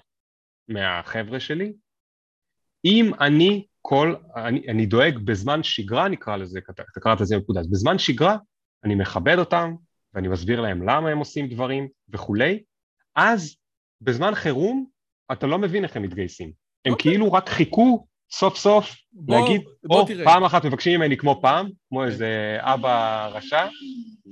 [0.68, 1.72] מהחבר'ה שלי,
[2.84, 7.98] אם אני כל, אני, אני דואג בזמן שגרה נקרא לזה, אתה קראת לזה נקודה, בזמן
[7.98, 8.36] שגרה
[8.84, 9.72] אני מכבד אותם
[10.14, 12.62] ואני מסביר להם למה הם עושים דברים וכולי,
[13.16, 13.56] אז
[14.00, 14.86] בזמן חירום
[15.32, 16.52] אתה לא מבין איך הם מתגייסים.
[16.84, 17.12] הם אוקיי.
[17.12, 20.24] כאילו רק חיכו סוף סוף בוא- להגיד, בוא או תראה.
[20.24, 23.66] פעם אחת מבקשים ממני כמו פעם, כמו איזה אבא רשע,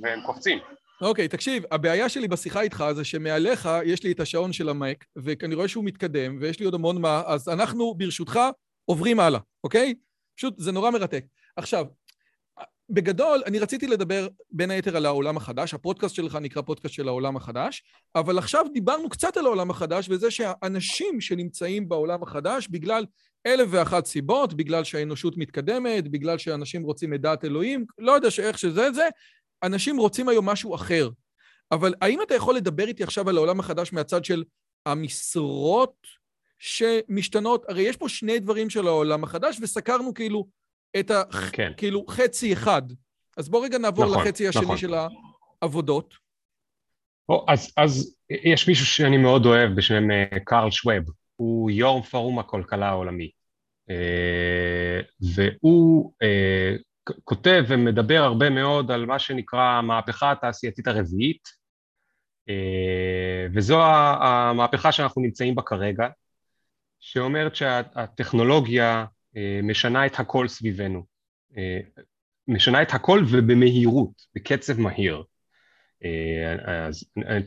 [0.02, 0.58] והם קופצים.
[1.02, 5.54] אוקיי, תקשיב, הבעיה שלי בשיחה איתך זה שמעליך יש לי את השעון של המק, ואני
[5.54, 8.40] רואה שהוא מתקדם, ויש לי עוד המון מה, אז אנחנו, ברשותך,
[8.84, 9.94] עוברים הלאה, אוקיי?
[10.36, 11.24] פשוט, זה נורא מרתק.
[11.56, 11.86] עכשיו,
[12.90, 17.36] בגדול, אני רציתי לדבר בין היתר על העולם החדש, הפודקאסט שלך נקרא פודקאסט של העולם
[17.36, 17.82] החדש,
[18.14, 23.06] אבל עכשיו דיברנו קצת על העולם החדש, וזה שהאנשים שנמצאים בעולם החדש, בגלל
[23.46, 28.58] אלף ואחת סיבות, בגלל שהאנושות מתקדמת, בגלל שאנשים רוצים את דעת אלוהים, לא יודע שאיך
[28.58, 29.08] שזה זה,
[29.62, 31.08] אנשים רוצים היום משהו אחר.
[31.72, 34.44] אבל האם אתה יכול לדבר איתי עכשיו על העולם החדש מהצד של
[34.86, 35.94] המשרות
[36.58, 37.64] שמשתנות?
[37.68, 40.46] הרי יש פה שני דברים של העולם החדש, וסקרנו כאילו
[41.00, 41.22] את ה...
[41.52, 41.72] כן.
[41.76, 42.82] כאילו חצי אחד.
[43.36, 44.76] אז בוא רגע נעבור נכון, לחצי השני נכון.
[44.76, 44.94] של
[45.62, 46.14] העבודות.
[47.28, 51.04] או, אז, אז יש מישהו שאני מאוד אוהב בשם אה, קארל שווב,
[51.36, 53.30] הוא יו"ר פורום הכלכלה העולמי.
[53.90, 56.24] אה, והוא כ-
[57.24, 61.48] כותב ומדבר הרבה מאוד על מה שנקרא המהפכה התעשייתית הרביעית,
[62.48, 63.82] אה, וזו
[64.20, 66.08] המהפכה שאנחנו נמצאים בה כרגע,
[67.00, 69.04] שאומרת שהטכנולוגיה
[69.36, 71.04] אה, משנה את הכל סביבנו.
[71.56, 71.78] אה,
[72.48, 75.22] משנה את הכל ובמהירות, בקצב מהיר.
[76.86, 77.04] אז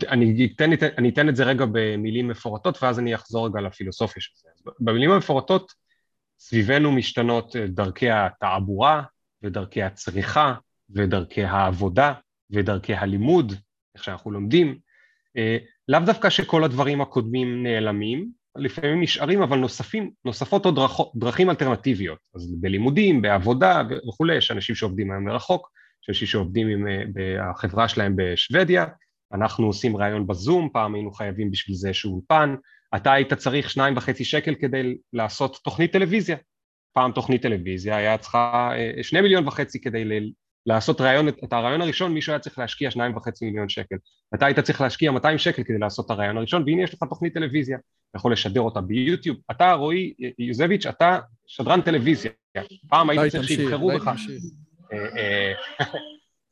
[0.09, 4.21] אני אתן, את- אני אתן את זה רגע במילים מפורטות ואז אני אחזור רגע לפילוסופיה
[4.21, 4.49] של זה.
[4.79, 5.71] במילים המפורטות
[6.39, 9.03] סביבנו משתנות דרכי התעבורה
[9.43, 10.53] ודרכי הצריכה
[10.89, 12.13] ודרכי העבודה
[12.51, 13.53] ודרכי הלימוד,
[13.95, 14.77] איך שאנחנו לומדים.
[15.37, 21.49] אה, לאו דווקא שכל הדברים הקודמים נעלמים, לפעמים נשארים אבל נוספים, נוספות עוד דרכו- דרכים
[21.49, 22.17] אלטרנטיביות.
[22.35, 25.69] אז בלימודים, בעבודה וכולי, יש אנשים שעובדים היום מרחוק,
[26.03, 28.85] יש אנשים שעובדים עם אה, בחברה שלהם בשוודיה,
[29.33, 32.55] אנחנו עושים ראיון בזום, פעם היינו חייבים בשביל זה איזשהו אולפן,
[32.95, 36.37] אתה היית צריך שניים וחצי שקל כדי לעשות תוכנית טלוויזיה.
[36.93, 40.31] פעם תוכנית טלוויזיה היה צריכה אה, שני מיליון וחצי כדי ל-
[40.65, 43.95] לעשות ראיון, את הרעיון הראשון מישהו היה צריך להשקיע שניים וחצי מיליון שקל.
[44.35, 47.33] אתה היית צריך להשקיע 200 שקל כדי לעשות את הרעיון הראשון, והנה יש לך תוכנית
[47.33, 47.77] טלוויזיה,
[48.09, 49.37] אתה יכול לשדר אותה ביוטיוב.
[49.51, 52.31] אתה, רועי יוזביץ', אתה שדרן טלוויזיה.
[52.89, 54.07] פעם היית צריך שיבחרו בך.
[54.93, 55.53] אה, אה,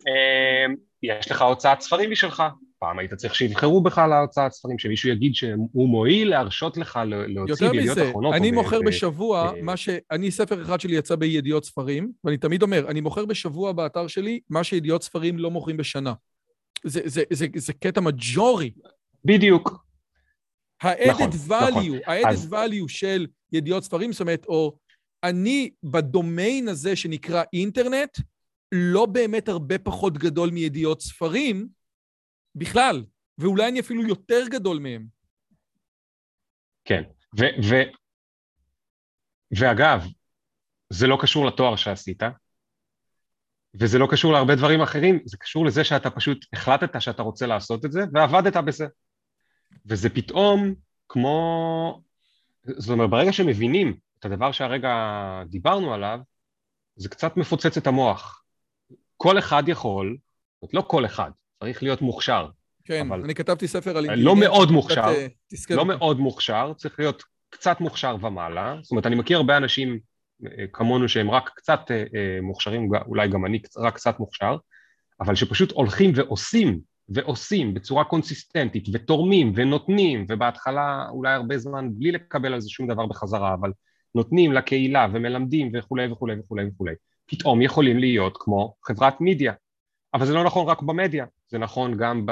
[0.07, 0.65] אה,
[1.03, 2.43] יש לך הוצאת ספרים משלך.
[2.79, 7.71] פעם היית צריך שיבחרו בך להוצאת ספרים, שמישהו יגיד שהוא מועיל להרשות לך להוציא יותר
[7.71, 8.33] בידיעות מזה, אחרונות.
[8.35, 9.89] אני או ב- מוכר ב- בשבוע, מה ש...
[10.11, 14.39] אני, ספר אחד שלי יצא בידיעות ספרים, ואני תמיד אומר, אני מוכר בשבוע באתר שלי
[14.49, 16.13] מה שידיעות ספרים לא מוכרים בשנה.
[16.85, 18.71] זה, זה, זה, זה קטע מג'ורי.
[19.25, 19.85] בדיוק.
[20.81, 21.99] ה-added נכון, value, נכון.
[22.07, 24.75] ה-added אז- value של ידיעות ספרים, זאת אומרת, או
[25.23, 28.17] אני בדומיין הזה שנקרא אינטרנט,
[28.71, 31.67] לא באמת הרבה פחות גדול מידיעות ספרים
[32.55, 33.03] בכלל,
[33.37, 35.05] ואולי אני אפילו יותר גדול מהם.
[36.85, 37.03] כן.
[37.39, 37.75] ו, ו,
[39.59, 40.05] ואגב,
[40.89, 42.23] זה לא קשור לתואר שעשית,
[43.79, 47.85] וזה לא קשור להרבה דברים אחרים, זה קשור לזה שאתה פשוט החלטת שאתה רוצה לעשות
[47.85, 48.85] את זה, ועבדת בזה.
[49.85, 50.73] וזה פתאום
[51.09, 52.01] כמו...
[52.63, 54.89] זאת אומרת, ברגע שמבינים את הדבר שהרגע
[55.49, 56.19] דיברנו עליו,
[56.95, 58.43] זה קצת מפוצץ את המוח.
[59.17, 60.17] כל אחד יכול,
[60.61, 61.31] זאת אומרת, לא כל אחד,
[61.63, 62.47] צריך להיות מוכשר.
[62.85, 64.49] כן, אבל- אני כתבתי ספר על לא אינטליגנציה.
[64.49, 65.85] מאוד קצת, מוכשר, אה, תסכל לא.
[65.85, 68.75] מאוד מוכשר, צריך להיות קצת מוכשר ומעלה.
[68.81, 69.99] זאת אומרת, אני מכיר הרבה אנשים
[70.45, 74.57] אה, כמונו שהם רק קצת אה, אה, מוכשרים, אולי גם אני רק קצת מוכשר,
[75.21, 82.53] אבל שפשוט הולכים ועושים, ועושים בצורה קונסיסטנטית, ותורמים, ונותנים, ובהתחלה אולי הרבה זמן בלי לקבל
[82.53, 83.71] על זה שום דבר בחזרה, אבל
[84.15, 86.93] נותנים לקהילה ומלמדים וכולי וכולי וכולי וכולי,
[87.25, 89.53] פתאום יכולים להיות כמו חברת מידיה.
[90.13, 92.25] אבל זה לא נכון רק במדיה, זה נכון גם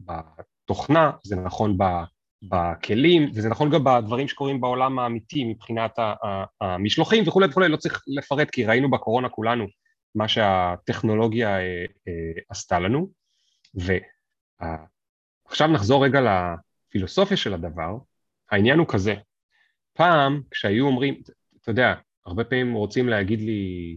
[0.00, 1.78] בתוכנה, זה נכון
[2.42, 5.98] בכלים, וזה נכון גם בדברים שקורים בעולם האמיתי מבחינת
[6.60, 9.66] המשלוחים וכולי וכולי, לא צריך לפרט כי ראינו בקורונה כולנו
[10.14, 13.10] מה שהטכנולוגיה אה, אה, עשתה לנו.
[13.74, 17.96] ועכשיו נחזור רגע לפילוסופיה של הדבר,
[18.50, 19.14] העניין הוא כזה,
[19.92, 21.22] פעם כשהיו אומרים,
[21.62, 21.94] אתה יודע,
[22.26, 23.96] הרבה פעמים רוצים להגיד לי,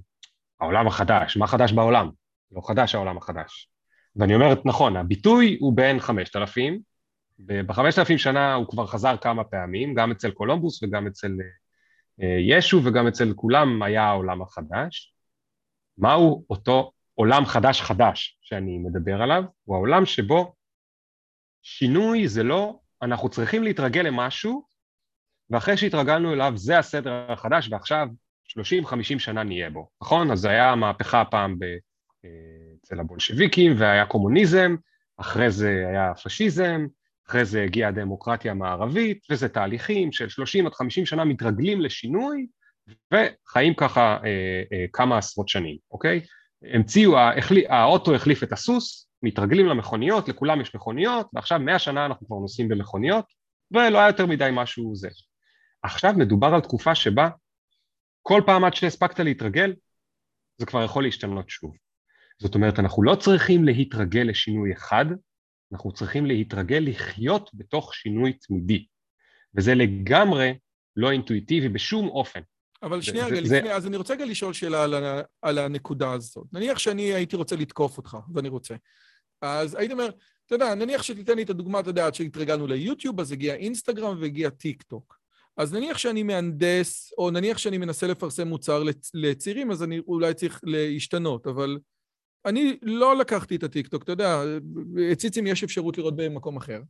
[0.59, 2.09] העולם החדש, מה חדש בעולם?
[2.51, 3.69] לא חדש העולם החדש.
[4.15, 6.81] ואני אומר, נכון, הביטוי הוא בין 5,000,
[7.39, 11.31] בחמשת אלפים שנה הוא כבר חזר כמה פעמים, גם אצל קולומבוס וגם אצל
[12.21, 15.13] אה, ישו וגם אצל כולם היה העולם החדש.
[15.97, 19.43] מהו אותו עולם חדש חדש שאני מדבר עליו?
[19.63, 20.55] הוא העולם שבו
[21.61, 24.65] שינוי זה לא, אנחנו צריכים להתרגל למשהו,
[25.49, 28.07] ואחרי שהתרגלנו אליו זה הסדר החדש, ועכשיו
[28.49, 30.31] 30-50 שנה נהיה בו, נכון?
[30.31, 31.63] אז זה היה המהפכה פעם ב,
[32.25, 34.75] אה, אצל הבולשביקים, והיה קומוניזם,
[35.17, 36.85] אחרי זה היה פשיזם,
[37.27, 42.47] אחרי זה הגיעה הדמוקרטיה המערבית, וזה תהליכים של 30 עד 50 שנה מתרגלים לשינוי,
[43.13, 46.21] וחיים ככה אה, אה, כמה עשרות שנים, אוקיי?
[46.63, 52.27] המציאו, החלי, האוטו החליף את הסוס, מתרגלים למכוניות, לכולם יש מכוניות, ועכשיו 100 שנה אנחנו
[52.27, 53.25] כבר נוסעים במכוניות,
[53.71, 55.09] ולא היה יותר מדי משהו זה.
[55.83, 57.29] עכשיו מדובר על תקופה שבה
[58.21, 59.73] כל פעם עד שהספקת להתרגל,
[60.57, 61.84] זה כבר יכול להשתנות שוב.
[62.37, 65.05] זאת אומרת, אנחנו לא צריכים להתרגל לשינוי אחד,
[65.73, 68.85] אנחנו צריכים להתרגל לחיות בתוך שינוי תמידי.
[69.57, 70.53] וזה לגמרי
[70.95, 72.39] לא אינטואיטיבי בשום אופן.
[72.83, 76.11] אבל שנייה זה- רגע, לפני, אז אני רוצה רגע לשאול שאלה על, ה- על הנקודה
[76.11, 76.47] הזאת.
[76.53, 78.75] נניח שאני הייתי רוצה לתקוף אותך, ואני רוצה.
[79.41, 80.09] אז הייתי אומר,
[80.45, 84.17] אתה יודע, נניח שתיתן לי את הדוגמה, אתה יודע, עד שהתרגלנו ליוטיוב, אז הגיע אינסטגרם
[84.21, 85.17] והגיע טיק טוק.
[85.57, 90.33] אז נניח שאני מהנדס, או נניח שאני מנסה לפרסם מוצר לצ- לצעירים, אז אני אולי
[90.33, 91.77] צריך להשתנות, אבל
[92.45, 94.41] אני לא לקחתי את הטיקטוק, אתה יודע,
[95.17, 96.81] ציצים יש אפשרות לראות במקום אחר.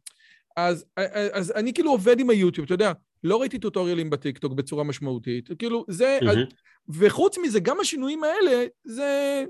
[0.57, 0.85] אז,
[1.33, 2.91] אז אני כאילו עובד עם היוטיוב, אתה יודע,
[3.23, 6.45] לא ראיתי טוטוריאלים בטיקטוק בצורה משמעותית, כאילו זה, מהמם.
[6.89, 9.43] וחוץ מזה, גם השינויים האלה, זה...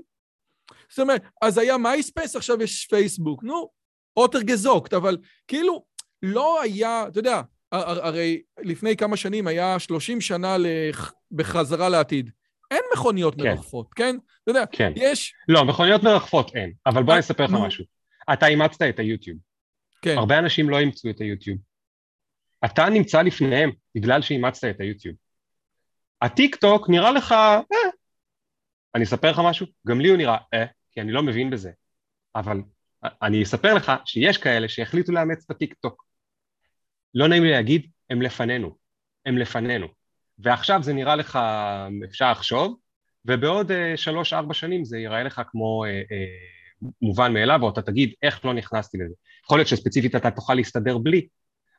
[0.90, 3.68] זאת אומרת, אז היה מייספייס, עכשיו יש פייסבוק, נו,
[4.16, 5.16] האט ער געזאגט, אבל
[5.48, 5.84] כאילו,
[6.22, 7.40] לא היה, אתה יודע,
[7.72, 12.30] הר- הרי לפני כמה שנים היה 30 שנה לח- בחזרה לעתיד.
[12.70, 13.42] אין מכוניות כן.
[13.42, 14.16] מרחפות, כן?
[14.42, 14.92] אתה יודע, כן.
[14.96, 15.34] יש...
[15.48, 17.66] לא, מכוניות מרחפות אין, אבל בוא אה, אני אספר לך נו.
[17.66, 17.84] משהו.
[18.32, 19.38] אתה אימצת את היוטיוב.
[20.02, 21.58] כן, הרבה אנשים לא אימצו את היוטיוב.
[22.64, 25.16] אתה נמצא לפניהם בגלל שאימצת את היוטיוב.
[26.22, 27.60] הטיק טוק נראה לך, אה.
[28.94, 29.66] אני אספר לך משהו?
[29.86, 31.70] גם לי הוא נראה, אה, כי אני לא מבין בזה.
[32.34, 32.60] אבל
[33.22, 36.04] אני אספר לך שיש כאלה שהחליטו לאמץ את הטיק טוק.
[37.14, 38.76] לא נעים לי להגיד, הם לפנינו.
[39.26, 39.86] הם לפנינו.
[40.38, 41.38] ועכשיו זה נראה לך,
[42.04, 42.76] אפשר לחשוב,
[43.24, 46.26] ובעוד אה, שלוש-ארבע שנים זה ייראה לך כמו אה, אה,
[47.02, 49.14] מובן מאליו, או אתה תגיד, איך לא נכנסתי לזה.
[49.44, 51.26] יכול להיות שספציפית אתה תוכל להסתדר בלי,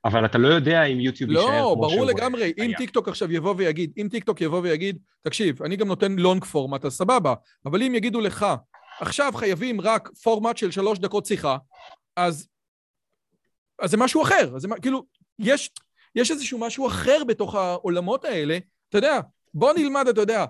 [0.06, 2.54] אבל אתה לא יודע אם יוטיוב יישאר לא, כמו שהוא ברור לגמרי.
[2.58, 2.78] אם היה.
[2.78, 6.94] טיקטוק עכשיו יבוא ויגיד, אם טיקטוק יבוא ויגיד, תקשיב, אני גם נותן long format, אז
[6.94, 7.34] סבבה,
[7.66, 8.46] אבל אם יגידו לך,
[9.00, 11.58] עכשיו חייבים רק פורמט של שלוש דקות שיחה,
[12.16, 12.48] אז,
[13.82, 14.56] אז זה משהו אחר.
[14.56, 15.06] אז זה, כאילו,
[15.40, 15.70] יש,
[16.18, 18.58] יש איזשהו משהו אחר בתוך העולמות האלה.
[18.90, 19.20] אתה יודע,
[19.54, 20.46] בוא נלמד, אתה יודע,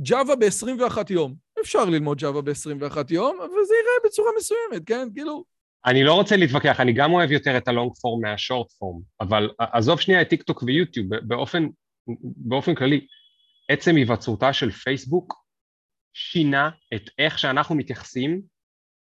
[0.00, 1.34] ג'אווה ב-21 יום.
[1.60, 5.08] אפשר ללמוד ג'אווה ב-21 יום, אבל זה יראה בצורה מסוימת, כן?
[5.14, 5.44] כאילו...
[5.86, 10.00] אני לא רוצה להתווכח, אני גם אוהב יותר את הלונג פורם מהשורט פורם, אבל עזוב
[10.00, 11.66] שנייה את טיק טוק ויוטיוב, באופן,
[12.22, 13.06] באופן כללי,
[13.68, 15.34] עצם היווצרותה של פייסבוק
[16.12, 18.42] שינה את איך שאנחנו מתייחסים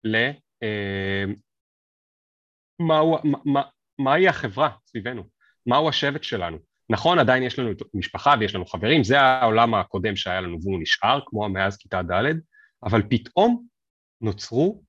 [0.04, 0.16] ל...
[0.62, 1.24] אה,
[2.78, 3.62] מהו, מה,
[4.02, 5.24] מהי החברה סביבנו,
[5.66, 6.58] מהו השבט שלנו.
[6.90, 11.20] נכון, עדיין יש לנו משפחה ויש לנו חברים, זה העולם הקודם שהיה לנו והוא נשאר,
[11.26, 12.34] כמו מאז כיתה ד',
[12.84, 13.66] אבל פתאום
[14.20, 14.82] נוצרו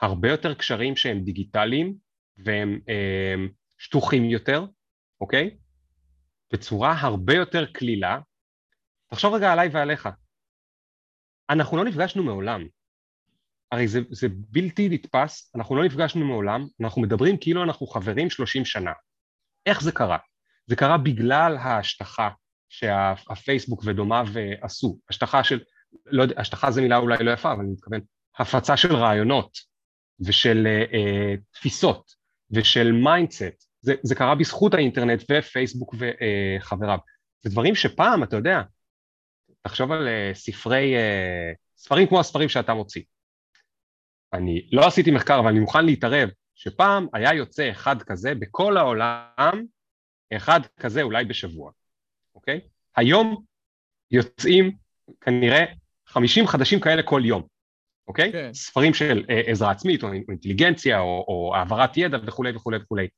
[0.00, 1.94] הרבה יותר קשרים שהם דיגיטליים
[2.36, 3.34] והם אה,
[3.78, 4.66] שטוחים יותר,
[5.20, 5.56] אוקיי?
[6.52, 8.18] בצורה הרבה יותר קלילה.
[9.10, 10.08] תחשוב רגע עליי ועליך.
[11.50, 12.66] אנחנו לא נפגשנו מעולם.
[13.74, 18.64] הרי זה, זה בלתי נתפס, אנחנו לא נפגשנו מעולם, אנחנו מדברים כאילו אנחנו חברים 30
[18.64, 18.92] שנה.
[19.66, 20.18] איך זה קרה?
[20.66, 22.30] זה קרה בגלל ההשטחה
[22.68, 24.98] שהפייסבוק ודומיו אה, עשו.
[25.10, 25.60] השטחה של,
[26.06, 28.00] לא יודע, השטחה זו מילה אולי לא יפה, אבל אני מתכוון,
[28.38, 29.58] הפצה של רעיונות
[30.20, 32.14] ושל uh, uh, תפיסות
[32.50, 33.68] ושל mindset.
[33.80, 36.98] זה, זה קרה בזכות האינטרנט ופייסבוק וחבריו.
[37.42, 38.62] זה דברים שפעם, אתה יודע,
[39.62, 43.02] תחשוב על uh, ספרי, uh, ספרים כמו הספרים שאתה מוציא.
[44.34, 49.64] אני לא עשיתי מחקר, אבל אני מוכן להתערב שפעם היה יוצא אחד כזה בכל העולם,
[50.36, 51.70] אחד כזה אולי בשבוע,
[52.34, 52.60] אוקיי?
[52.96, 53.44] היום
[54.10, 54.72] יוצאים
[55.20, 55.64] כנראה
[56.06, 57.42] 50 חדשים כאלה כל יום,
[58.08, 58.32] אוקיי?
[58.32, 58.50] כן.
[58.54, 63.08] ספרים של אה, עזרה עצמית או אינטליגנציה או, או העברת ידע וכולי וכולי וכולי.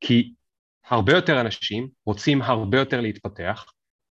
[0.00, 0.32] כי
[0.86, 3.66] הרבה יותר אנשים רוצים הרבה יותר להתפתח.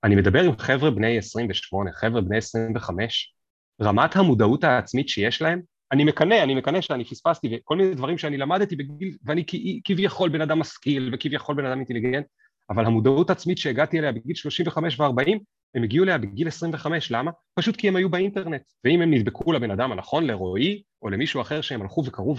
[0.04, 3.34] אני מדבר עם חבר'ה בני 28, חבר'ה בני 25,
[3.82, 5.62] רמת המודעות העצמית שיש להם
[5.92, 9.44] אני מקנא, אני מקנא שאני פספסתי וכל מיני דברים שאני למדתי בגיל, ואני
[9.84, 12.26] כביכול בן אדם משכיל וכביכול בן אדם אינטליגנט,
[12.70, 15.40] אבל המודעות העצמית שהגעתי אליה בגיל 35 ו-40,
[15.76, 17.32] הם הגיעו אליה בגיל 25, למה?
[17.54, 21.62] פשוט כי הם היו באינטרנט, ואם הם נדבקו לבן אדם הנכון, לרועי, או למישהו אחר
[21.62, 22.36] שהם הלכו וקראו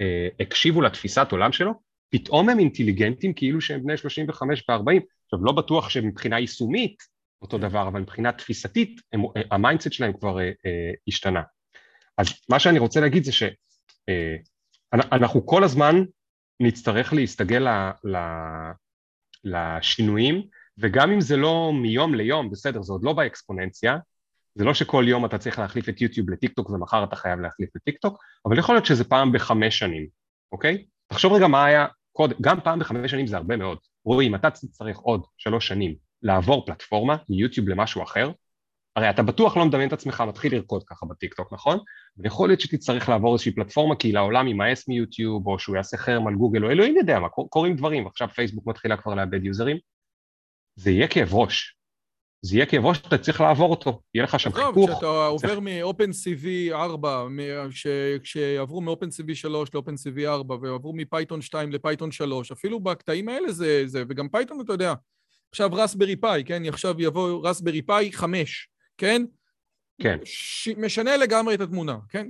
[0.00, 1.72] והקשיבו אה, לתפיסת עולם שלו,
[2.10, 5.00] פתאום הם אינטליגנטים כאילו שהם בני 35 ו-40.
[5.24, 6.96] עכשיו, לא בטוח שמבחינה יישומית
[7.42, 9.00] אותו דבר, אבל מבחינה תפיסתית,
[9.50, 11.42] ה mindset שלהם כבר אה, אה, השתנה.
[12.22, 16.04] אז מה שאני רוצה להגיד זה שאנחנו אה, כל הזמן
[16.60, 17.66] נצטרך להסתגל
[19.44, 20.42] לשינויים,
[20.78, 23.96] וגם אם זה לא מיום ליום, בסדר, זה עוד לא באקספוננציה,
[24.54, 27.76] זה לא שכל יום אתה צריך להחליף את יוטיוב לטיק טוק ומחר אתה חייב להחליף
[27.76, 30.06] לטיק טוק, אבל יכול להיות שזה פעם בחמש שנים,
[30.52, 30.84] אוקיי?
[31.08, 33.78] תחשוב רגע מה היה קודם, גם פעם בחמש שנים זה הרבה מאוד.
[34.04, 38.30] רועי, אם אתה צריך עוד שלוש שנים לעבור פלטפורמה מיוטיוב למשהו אחר,
[38.96, 41.78] הרי אתה בטוח לא מדמיין את עצמך מתחיל לרקוד ככה בטיקטוק, נכון?
[42.16, 46.34] ויכול להיות שתצטרך לעבור איזושהי פלטפורמה כי לעולם יימאס מיוטיוב, או שהוא יעשה חרם על
[46.34, 49.76] גוגל, או אלוהים יודע מה, קורים דברים, עכשיו פייסבוק מתחילה כבר לאבד userים.
[50.76, 51.76] זה יהיה כאב ראש.
[52.44, 54.90] זה יהיה כאב ראש שאתה צריך לעבור אותו, יהיה לך שם חיכוך.
[54.90, 57.26] כשאתה עובר מ-OpenCV 4,
[58.22, 64.04] כשיעברו מ-OpenCV 3 ל-OpenCV 4, ועברו מפייתון 2 לפייתון 3, אפילו בקטעים האלה זה, זה,
[64.08, 64.94] וגם פייתון, אתה יודע,
[65.50, 66.64] עכשיו רסברי פאי, כן?
[66.64, 68.68] עכשיו יבוא רסברי פאי 5,
[69.02, 69.22] כן?
[70.02, 70.18] כן.
[70.24, 70.68] ש...
[70.68, 72.26] משנה לגמרי את התמונה, כן?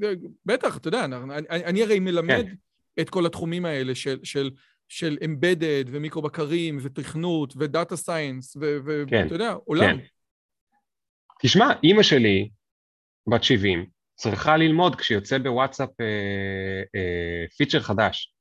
[0.47, 2.55] בטח, אתה יודע, אני, אני הרי מלמד כן.
[3.03, 4.51] את כל התחומים האלה של, של,
[4.89, 9.27] של embedded ומיקרו-בקרים ותכנות ו data science, ואתה כן.
[9.31, 9.99] יודע, עולם.
[9.99, 10.05] כן.
[11.43, 12.51] תשמע, אימא שלי,
[13.27, 18.35] בת 70, צריכה ללמוד כשיוצא בוואטסאפ אה, אה, feature חדש.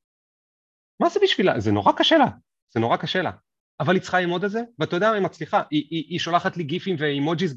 [0.99, 1.59] מה זה בשבילה?
[1.59, 2.27] זה נורא קשה לה,
[2.73, 3.31] זה נורא קשה לה.
[3.81, 6.57] אבל היא צריכה ללמוד את זה, ואתה יודע מה היא מצליחה, היא, היא, היא שולחת
[6.57, 7.53] לי גיפים ואימוג'יס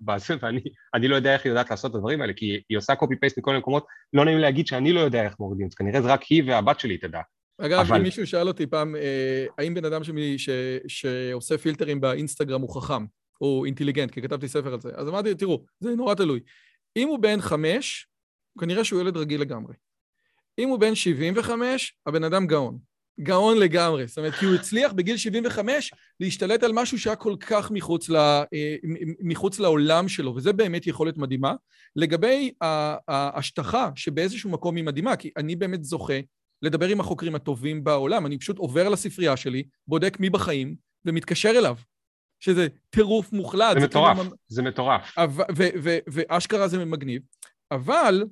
[0.00, 3.16] בזה, ואני לא יודע איך היא יודעת לעשות את הדברים האלה, כי היא עושה קופי
[3.16, 6.02] פייסט מכל מיני מקומות, לא נעים להגיד שאני לא יודע איך מורידים את זה, כנראה
[6.02, 7.20] זה רק היא והבת שלי תדע.
[7.60, 7.96] אגב, אבל...
[7.96, 10.48] אם מישהו שאל אותי פעם, אה, האם בן אדם שמי, ש,
[10.88, 13.04] שעושה פילטרים באינסטגרם הוא חכם,
[13.40, 16.40] או אינטליגנט, כי כתבתי ספר על זה, אז אמרתי, תראו, זה נורא תלוי.
[16.96, 18.06] אם הוא בן חמש,
[18.60, 19.74] כנראה שהוא ילד רגיל לגמרי.
[20.58, 22.78] אם הוא בן 75, הבן אדם גאון.
[23.20, 24.06] גאון לגמרי.
[24.06, 28.16] זאת אומרת, כי הוא הצליח בגיל 75 להשתלט על משהו שהיה כל כך מחוץ, ל,
[28.16, 28.76] אה,
[29.20, 31.54] מחוץ לעולם שלו, וזה באמת יכולת מדהימה.
[31.96, 32.52] לגבי
[33.08, 36.20] ההשטחה, שבאיזשהו מקום היא מדהימה, כי אני באמת זוכה
[36.62, 41.76] לדבר עם החוקרים הטובים בעולם, אני פשוט עובר לספרייה שלי, בודק מי בחיים, ומתקשר אליו.
[42.40, 43.74] שזה טירוף מוחלט.
[43.74, 44.30] זה, זה מטורף, כאילו...
[44.48, 45.16] זה מטורף.
[46.06, 47.22] ואשכרה זה מגניב.
[47.70, 48.24] אבל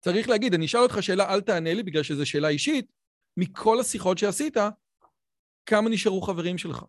[0.00, 2.86] צריך להגיד, אני אשאל אותך שאלה, אל תענה לי בגלל שזו שאלה אישית,
[3.38, 4.56] מכל השיחות שעשית,
[5.66, 6.84] כמה נשארו חברים שלך.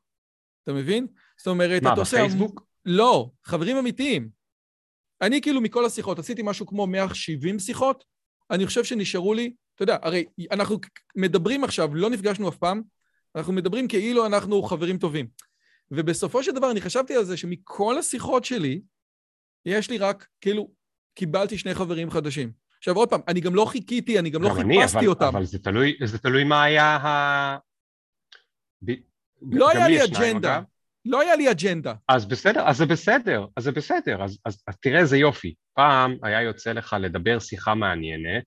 [0.64, 1.08] אתה מבין?
[1.38, 2.64] זאת אומרת, מה, בפייסבוק?
[2.86, 4.30] לא, חברים אמיתיים.
[5.22, 8.04] אני כאילו מכל השיחות, עשיתי משהו כמו 170 שיחות,
[8.52, 10.80] אני חושב שנשארו לי, אתה יודע, הרי אנחנו
[11.16, 12.82] מדברים עכשיו, לא נפגשנו אף פעם,
[13.36, 15.28] אנחנו מדברים כאילו אנחנו חברים טובים.
[15.92, 18.82] ובסופו של דבר אני חשבתי על זה שמכל השיחות שלי,
[19.66, 20.72] יש לי רק, כאילו,
[21.14, 22.52] קיבלתי שני חברים חדשים.
[22.80, 25.26] עכשיו עוד פעם, אני גם לא חיכיתי, אני גם לא אני, חיפשתי אבל, אותם.
[25.26, 27.58] אבל זה תלוי, זה תלוי מה היה ה...
[28.82, 28.92] ב...
[29.42, 30.58] לא היה לי אג'נדה.
[30.58, 30.64] אגב.
[31.06, 31.94] לא היה לי אג'נדה.
[32.08, 35.54] אז בסדר, אז זה בסדר, אז זה בסדר, אז, אז, אז תראה איזה יופי.
[35.74, 38.44] פעם היה יוצא לך לדבר שיחה מעניינת,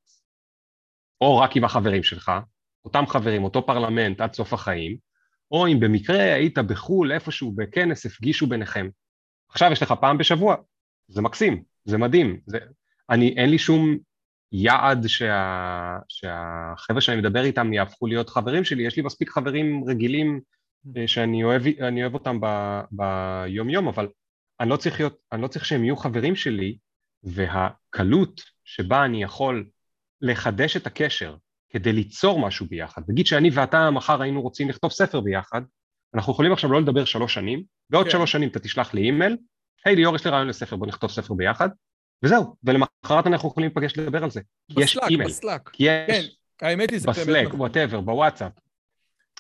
[1.20, 2.32] או רק עם החברים שלך,
[2.84, 4.96] אותם חברים, אותו פרלמנט עד סוף החיים,
[5.50, 8.88] או אם במקרה היית בחו"ל, איפשהו בכנס, הפגישו ביניכם.
[9.48, 10.56] עכשיו יש לך פעם בשבוע,
[11.08, 12.40] זה מקסים, זה מדהים.
[12.46, 12.58] זה...
[13.10, 13.98] אני, אין לי שום
[14.52, 15.98] יעד שה...
[16.08, 20.40] שהחבר'ה שאני מדבר איתם יהפכו להיות חברים שלי, יש לי מספיק חברים רגילים
[20.96, 22.46] אה, שאני אוהב, אוהב אותם ב,
[22.90, 24.08] ביום-יום, אבל
[24.60, 26.76] אני לא, צריך להיות, אני לא צריך שהם יהיו חברים שלי,
[27.22, 29.66] והקלות שבה אני יכול
[30.20, 31.36] לחדש את הקשר
[31.70, 33.02] כדי ליצור משהו ביחד.
[33.08, 35.62] נגיד שאני ואתה מחר היינו רוצים לכתוב ספר ביחד,
[36.14, 39.36] אנחנו יכולים עכשיו לא לדבר שלוש שנים, ועוד שלוש שנים אתה תשלח לי אימייל,
[39.84, 41.68] היי ליאור, יש לי רעיון לספר, בוא נכתוב ספר ביחד,
[42.22, 44.40] וזהו, ולמחרת אנחנו יכולים להיפגש לדבר על זה.
[44.68, 45.70] כי יש ב Slack, email, ב Slack.
[45.72, 47.60] כן, יש האמת היא, זה באמת ב Slack, נכון.
[47.60, 48.52] whatever, בוואטסאפ.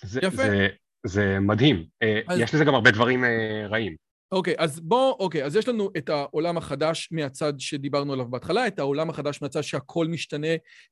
[0.04, 0.36] זה, יפה.
[0.36, 0.68] זה,
[1.06, 1.84] זה מדהים.
[2.02, 3.96] אה, אז- יש לזה גם הרבה דברים אה, רעים.
[4.32, 8.78] אוקיי, אז בוא, אוקיי, אז יש לנו את העולם החדש מהצד שדיברנו עליו בהתחלה, את
[8.78, 10.48] העולם החדש מהצד שהכל משתנה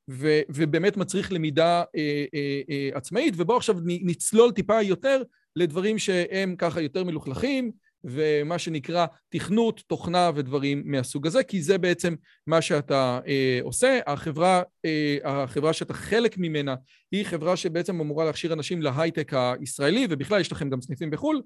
[0.09, 5.23] ו, ובאמת מצריך למידה אה, אה, אה, עצמאית, ובואו עכשיו נצלול טיפה יותר
[5.55, 7.71] לדברים שהם ככה יותר מלוכלכים,
[8.03, 12.15] ומה שנקרא תכנות, תוכנה ודברים מהסוג הזה, כי זה בעצם
[12.47, 13.99] מה שאתה אה, עושה.
[14.07, 16.75] החברה, אה, החברה שאתה חלק ממנה
[17.11, 21.41] היא חברה שבעצם אמורה להכשיר אנשים להייטק הישראלי, ובכלל יש לכם גם סניפים בחו"ל.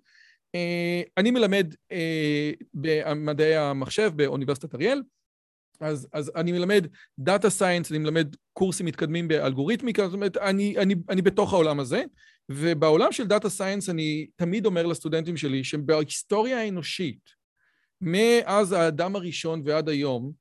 [0.55, 5.01] אה, אני מלמד אה, במדעי המחשב באוניברסיטת אריאל,
[5.79, 6.87] אז, אז אני מלמד
[7.19, 12.03] data science, אני מלמד קורסים מתקדמים באלגוריתמיקה, זאת אומרת, אני, אני, אני בתוך העולם הזה,
[12.49, 17.29] ובעולם של data science אני תמיד אומר לסטודנטים שלי שבהיסטוריה האנושית,
[18.01, 20.31] מאז האדם הראשון ועד היום,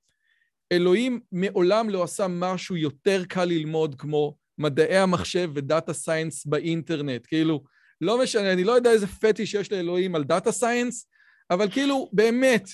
[0.72, 7.26] אלוהים מעולם לא עשה משהו יותר קל ללמוד כמו מדעי המחשב ו data science באינטרנט.
[7.26, 7.64] כאילו,
[8.01, 11.09] לא משנה, אני לא יודע איזה פטיש יש לאלוהים על data science,
[11.51, 12.68] אבל כאילו, באמת,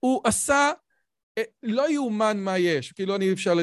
[0.00, 0.72] הוא עשה,
[1.62, 2.92] לא יאומן מה יש.
[2.92, 3.54] כאילו, אני אפשר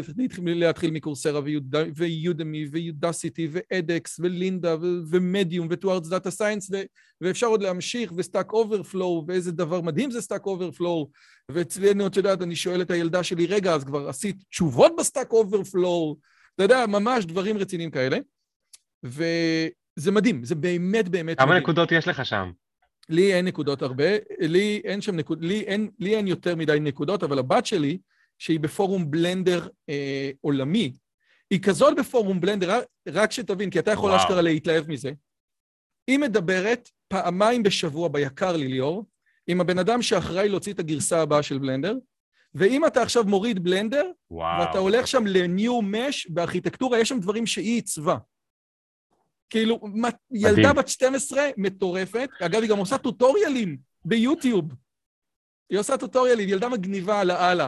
[0.45, 4.75] להתחיל- מקורסרה ויוד- ויודמי ויודסיטי ואדקס ולינדה
[5.09, 6.71] ומדיום וטוארדס דאטה סיינס,
[7.21, 11.09] ואפשר עוד להמשיך, ו Stack Overflow, ואיזה דבר מדהים זה Stack Overflow.
[11.51, 15.31] ואצלנו, את יודעת, אני שואל את הילדה שלי, רגע, אז כבר עשית תשובות ב Stack
[15.31, 16.17] Overflow?
[16.55, 18.17] אתה יודע, ממש דברים רציניים כאלה.
[19.03, 21.59] וזה מדהים, זה באמת באמת כמה.
[21.59, 22.51] נקודות יש לך שם?
[23.09, 24.05] לי אין נקודות הרבה,
[24.39, 27.97] לי אין שם נקודות, לי אין, לי אין יותר מדי נקודות, אבל הבת שלי,
[28.37, 30.93] שהיא בפורום בלנדר אה, עולמי,
[31.49, 32.79] היא כזאת בפורום בלנדר,
[33.09, 34.11] רק- שתבין, כי אתה יכול.
[34.11, 35.11] אשכרה להתלהב מזה.
[36.07, 39.05] היא מדברת פעמיים בשבוע ביקר לי, ליאור,
[39.47, 41.95] עם הבן אדם שאחראי להוציא את הגרסה הבאה של בלנדר,
[42.55, 44.59] ואם אתה עכשיו מוריד בלנדר, וואו.
[44.59, 48.17] ואתה הולך שם ל-new mesh, בארכיטקטורה יש שם דברים שהיא עיצבה.
[49.51, 49.79] כאילו,
[50.31, 54.73] ילדה בת 12 מטורפת, אגב, היא גם עושה טוטוריאלים ביוטיוב.
[55.69, 57.67] היא עושה טוטוריאלים, ילדה מגניבה לאללה.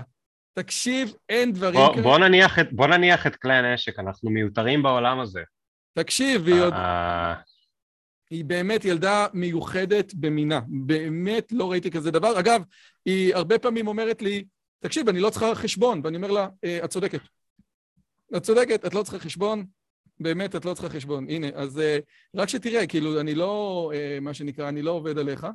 [0.54, 2.04] תקשיב, אין דברים בוא, כאלה.
[2.04, 5.42] בוא, נניח את, בוא נניח את כלי הנשק, אנחנו מיותרים בעולם הזה.
[5.94, 6.74] תקשיב, והיא עוד...
[6.74, 7.34] אה,
[8.30, 10.62] היא באמת ילדה מיוחדת במינה.
[10.68, 12.40] באמת לא ראיתי כזה דבר.
[12.40, 12.62] אגב,
[13.06, 14.46] היא הרבה פעמים אומרת לי,
[14.80, 17.20] תקשיב, אני לא צריכה חשבון, ואני אומר לה, "אה, את צודקת.
[18.38, 19.66] את צודקת, את לא צריכה חשבון,
[20.24, 21.30] באמת, את לא צריכה חשבון.
[21.30, 21.98] הנה, אז אה,
[22.36, 25.48] רק שתראה, כאילו, אני לא, אה, מה שנקרא, אני לא עובד עליך.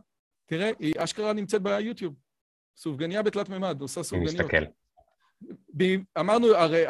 [0.47, 2.15] תראה, היא אשכרה נמצאת ביוטיוב.
[2.77, 4.35] סופגניה בתלת מימד, עושה אני סופגניות.
[4.35, 4.65] מסתכל.
[5.77, 6.85] ב- אמרנו, הרי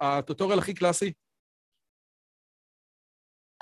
[0.00, 1.12] הטוטוריאל הכי קלאסי,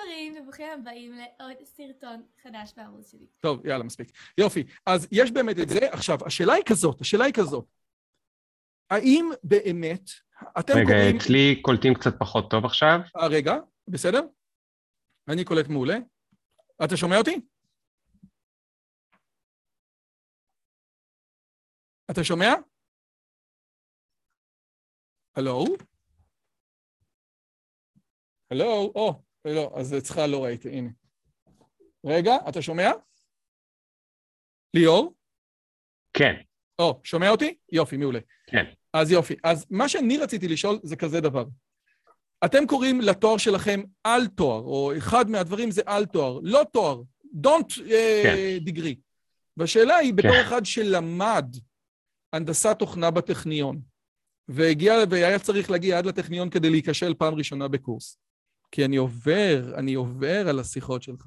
[0.00, 3.26] חברים וברוכים הבאים לעוד סרטון חדש בערוץ שלי.
[3.40, 4.10] טוב, יאללה, מספיק.
[4.38, 4.64] יופי.
[4.86, 5.78] אז יש באמת את זה.
[5.92, 7.64] עכשיו, השאלה היא כזאת, השאלה היא כזאת.
[8.90, 10.10] האם באמת
[10.58, 11.16] אתם רגע, קוראים...
[11.16, 12.98] אצלי קולטים קצת פחות טוב עכשיו.
[13.16, 13.54] אה, רגע,
[13.88, 14.20] בסדר?
[15.28, 15.96] אני קולט מעולה.
[16.84, 17.40] אתה שומע אותי?
[22.10, 22.48] אתה שומע?
[25.36, 25.64] הלו?
[28.50, 28.92] הלו?
[28.94, 30.90] או, לא, אז אצלך לא ראיתי, הנה.
[32.06, 32.90] רגע, אתה שומע?
[34.74, 35.14] ליאור?
[36.12, 36.34] כן,
[36.78, 37.58] או, שומע אותי?
[37.72, 38.20] יופי, מעולה.
[38.46, 38.64] כן.
[38.92, 39.34] אז יופי.
[39.44, 41.44] אז מה שאני רציתי לשאול זה כזה דבר.
[42.44, 47.74] אתם קוראים לתואר שלכם על תואר, או אחד מהדברים זה על תואר, לא תואר, don't
[48.22, 48.36] כן.
[48.66, 48.96] degree.
[49.56, 50.40] והשאלה היא, בתור כן.
[50.40, 51.56] אחד שלמד
[52.32, 53.80] הנדסת תוכנה בטכניון,
[54.48, 58.18] והגיע, והיה צריך להגיע עד לטכניון כדי להיכשל פעם ראשונה בקורס,
[58.72, 61.24] כי אני עובר, אני עובר על השיחות שלך.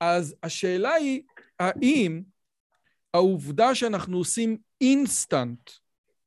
[0.00, 1.22] אז השאלה היא,
[1.60, 2.22] האם
[3.14, 5.70] העובדה שאנחנו עושים אינסטנט,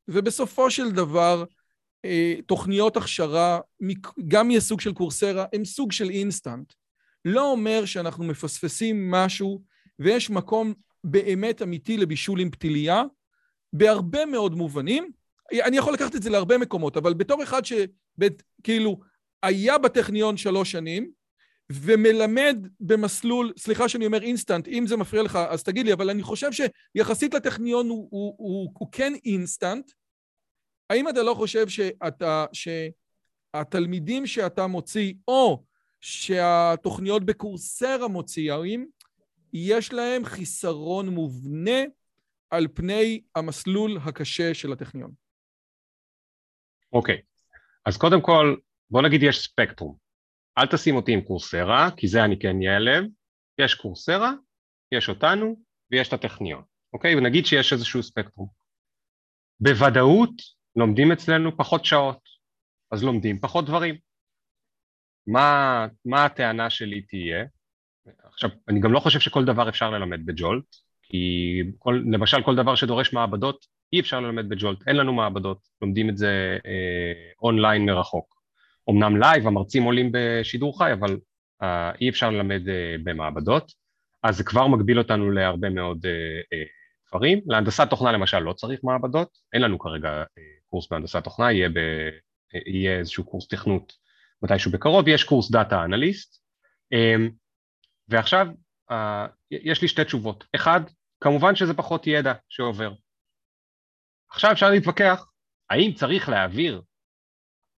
[0.08, 1.44] ובסופו של דבר
[2.06, 3.60] אה, תוכניות הכשרה,
[4.28, 6.74] גם מסוג של Coursera, הם סוג של אינסטנט,
[7.26, 9.62] לא אומר שאנחנו מפספסים משהו
[10.00, 13.04] ויש מקום באמת אמיתי לבישול עם פתיליה,
[13.74, 15.12] בהרבה מאוד מובנים.
[15.54, 19.00] אני יכול לקחת את זה להרבה מקומות, אבל בתור אחד שכאילו
[19.44, 21.12] היה בטכניון שלוש שנים,
[21.72, 26.24] ומלמד במסלול, סליחה שאני אומר אינסטנט, אם זה מפריע לך אז תגיד לי, אבל אני
[26.24, 29.92] חושב שיחסית לטכניון הוא, הוא, הוא, הוא כן אינסטנט.
[30.90, 35.64] האם אתה לא חושב שאתה, שהתלמידים שאתה מוציא, או
[36.02, 38.90] שהתוכניות ב Coursera מוציאים,
[39.54, 41.82] יש להם חיסרון מובנה
[42.50, 45.12] על פני המסלול הקשה של הטכניון?
[46.94, 47.58] אוקיי, okay.
[47.86, 48.56] אז קודם כל,
[48.90, 50.07] בוא נגיד יש ספקטרום.
[50.58, 53.04] אל תשים אותי עם קורסרה, כי זה אני כן אעלב.
[53.60, 54.32] יש קורסרה,
[54.92, 55.56] יש אותנו,
[55.92, 57.16] ויש את הטכניון, אוקיי?
[57.16, 58.48] ונגיד שיש איזשהו ספקטרום.
[59.60, 60.32] בוודאות
[60.76, 62.20] לומדים אצלנו פחות שעות,
[62.92, 63.96] אז לומדים פחות דברים.
[65.28, 67.46] מה, מה הטענה שלי תהיה?
[68.24, 72.76] עכשיו, אני גם לא חושב שכל דבר אפשר ללמד בג'ולט, כי כל, למשל כל דבר
[72.76, 77.86] שדורש מעבדות, אי אפשר ללמד ב Jolt, אין לנו מעבדות, לומדים את זה אה, אונליין
[77.86, 78.37] מרחוק.
[78.90, 81.18] אמנם live, המרצים עולים בשידור חי, אבל
[81.62, 83.72] אה, אי אפשר ללמד אה, במעבדות,
[84.24, 86.12] אז זה כבר מגביל אותנו להרבה מאוד אה,
[86.54, 86.64] אה,
[87.12, 87.42] דברים.
[87.46, 91.78] להנדסת תוכנה למשל לא צריך מעבדות, אין לנו כרגע אה, קורס בהנדסת תוכנה, יהיה, ב,
[92.56, 93.94] אה, יהיה איזשהו קורס תכנות
[94.42, 96.42] מתישהו בקרוב, יש קורס data analyst,
[96.94, 97.16] אה,
[98.08, 98.48] ועכשיו
[98.92, 100.44] אה, יש לי שתי תשובות.
[100.56, 100.82] אחד,
[101.24, 102.94] כמובן שזה פחות ידע שעובר.
[104.32, 105.32] עכשיו אפשר להתווכח,
[105.70, 106.82] האם צריך להעביר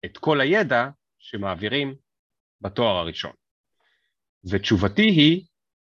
[0.04, 0.88] את כל הידע
[1.20, 1.94] שמעבירים
[2.60, 3.32] בתואר הראשון.
[4.50, 5.46] ותשובתי היא,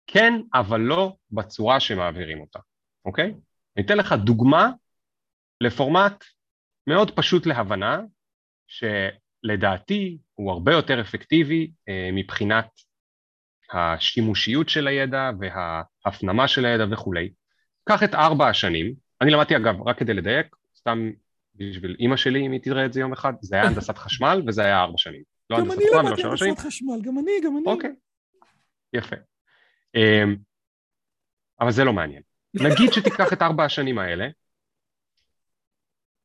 [0.07, 2.59] כן, אבל לא בצורה שמעבירים אותה,
[3.05, 3.33] אוקיי?
[3.77, 4.69] אני אתן לך דוגמה
[5.61, 6.23] לפורמט
[6.87, 7.99] מאוד פשוט להבנה,
[8.67, 12.67] שלדעתי הוא הרבה יותר אפקטיבי אה, מבחינת
[13.73, 17.33] השימושיות של הידע וההפנמה של הידע וכולי.
[17.83, 21.11] קח את ארבע השנים, אני למדתי אגב, רק כדי לדייק, סתם
[21.57, 24.61] בשביל אימא שלי, אם היא תראה את זה יום אחד, זה היה הנדסת חשמל וזה
[24.61, 25.23] היה ארבע שנים.
[25.49, 27.65] לא גם אני למדתי הנדסת חשמל, גם אני, גם אני.
[27.65, 27.91] אוקיי,
[28.93, 29.15] יפה.
[29.95, 30.35] אמ,
[31.59, 32.21] אבל זה לא מעניין.
[32.53, 34.27] נגיד שתיקח את ארבע השנים האלה,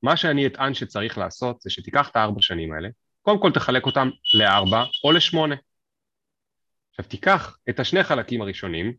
[0.02, 2.88] מה שאני אטען שצריך לעשות זה שתיקח את הארבע שנים האלה,
[3.22, 5.54] קודם כל תחלק אותם לארבע או לשמונה.
[6.90, 8.94] עכשיו תיקח את השני חלקים הראשונים,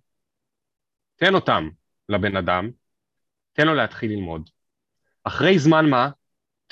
[1.15, 1.69] תן אותם
[2.09, 2.71] לבן אדם,
[3.53, 4.49] תן לו להתחיל ללמוד.
[5.23, 6.09] אחרי זמן מה,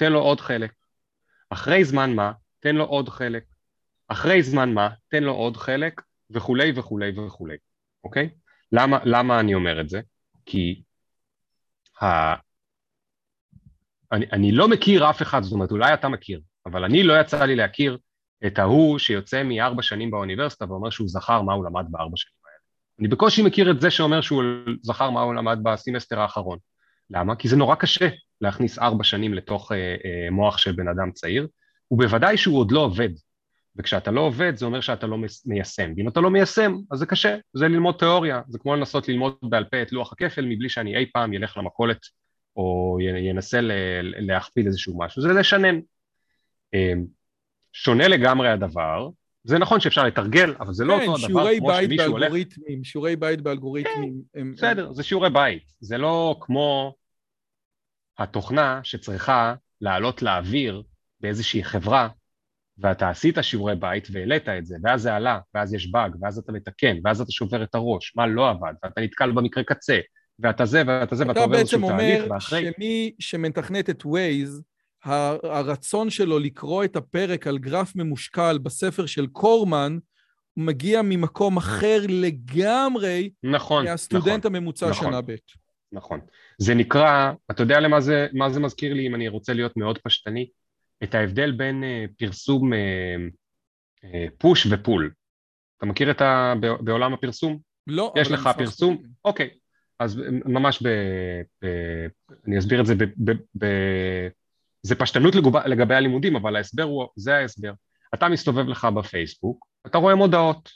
[0.01, 0.73] תן לו עוד חלק.
[1.49, 3.43] אחרי זמן מה, תן לו עוד חלק.
[4.07, 7.57] אחרי זמן מה, תן לו עוד חלק, וכולי וכולי וכולי,
[8.03, 8.29] אוקיי?
[8.71, 10.01] למה, למה אני אומר את זה?
[10.45, 10.81] כי
[12.01, 12.05] ה...
[14.11, 17.45] אני, אני לא מכיר אף אחד, זאת אומרת, אולי אתה מכיר, אבל אני לא יצא
[17.45, 17.97] לי להכיר
[18.47, 22.57] את ההוא שיוצא מארבע שנים באוניברסיטה ואומר שהוא זכר מה הוא למד בארבע שנים האלה.
[22.99, 24.43] אני בקושי מכיר את זה שאומר שהוא
[24.81, 26.57] זכר מה הוא למד בסמסטר האחרון.
[27.11, 27.35] למה?
[27.35, 28.09] כי זה נורא קשה
[28.41, 31.47] להכניס ארבע שנים לתוך אה, אה, מוח של בן אדם צעיר,
[31.91, 33.09] ובוודאי שהוא עוד לא עובד.
[33.75, 37.37] וכשאתה לא עובד זה אומר שאתה לא מיישם, ואם אתה לא מיישם אז זה קשה,
[37.53, 41.05] זה ללמוד תיאוריה, זה כמו לנסות ללמוד בעל פה את לוח הכפל מבלי שאני אי
[41.13, 41.99] פעם ילך למכולת
[42.55, 43.59] או ינסה
[44.01, 45.79] להכפיל איזשהו משהו, זה לשנן.
[46.73, 46.93] אה,
[47.73, 49.09] שונה לגמרי הדבר,
[49.43, 52.33] זה נכון שאפשר לתרגל, אבל זה לא כן, אותו הדבר כמו שמישהו הולך...
[52.67, 54.21] כן, שיעורי בית באלגוריתמים.
[54.33, 54.93] כן, הם, בסדר, הם...
[54.93, 55.63] זה שיעורי בית.
[55.79, 56.95] זה לא כמו
[58.23, 60.83] התוכנה שצריכה לעלות לאוויר
[61.19, 62.09] באיזושהי חברה,
[62.77, 66.51] ואתה עשית שיעורי בית והעלית את זה, ואז זה עלה, ואז יש באג, ואז אתה
[66.51, 69.99] מתקן, ואז אתה שובר את הראש, מה לא עבד, ואתה נתקל במקרה קצה,
[70.39, 72.59] ואתה זה ואתה זה, ואתה עובר איזשהו תהליך, ואחרי...
[72.59, 74.61] אתה בעצם אומר שמי שמתכנת את Waze,
[75.43, 79.97] הרצון שלו לקרוא את הפרק על גרף ממושקל בספר של קורמן,
[80.57, 85.35] מגיע ממקום אחר לגמרי נכון, מהסטודנט נכון, הממוצע נכון, שנה ב'.
[85.91, 86.19] נכון.
[86.57, 89.97] זה נקרא, אתה יודע למה זה, מה זה מזכיר לי, אם אני רוצה להיות מאוד
[89.97, 90.49] פשטני?
[91.03, 94.05] את ההבדל בין uh, פרסום uh,
[94.37, 95.11] פוש ופול.
[95.77, 96.53] אתה מכיר את ה...
[96.79, 97.59] בעולם הפרסום?
[97.87, 98.13] לא.
[98.17, 99.03] יש לך פרסום?
[99.25, 99.49] אוקיי.
[99.99, 100.87] אז ממש ב...
[101.63, 101.67] ב...
[102.47, 103.03] אני אסביר את זה ב...
[103.03, 103.31] ב...
[103.57, 103.65] ב...
[104.81, 105.57] זה פשטנות לגוב...
[105.57, 107.73] לגבי הלימודים, אבל ההסבר הוא, זה ההסבר.
[108.13, 110.69] אתה מסתובב לך בפייסבוק, אתה רואה מודעות,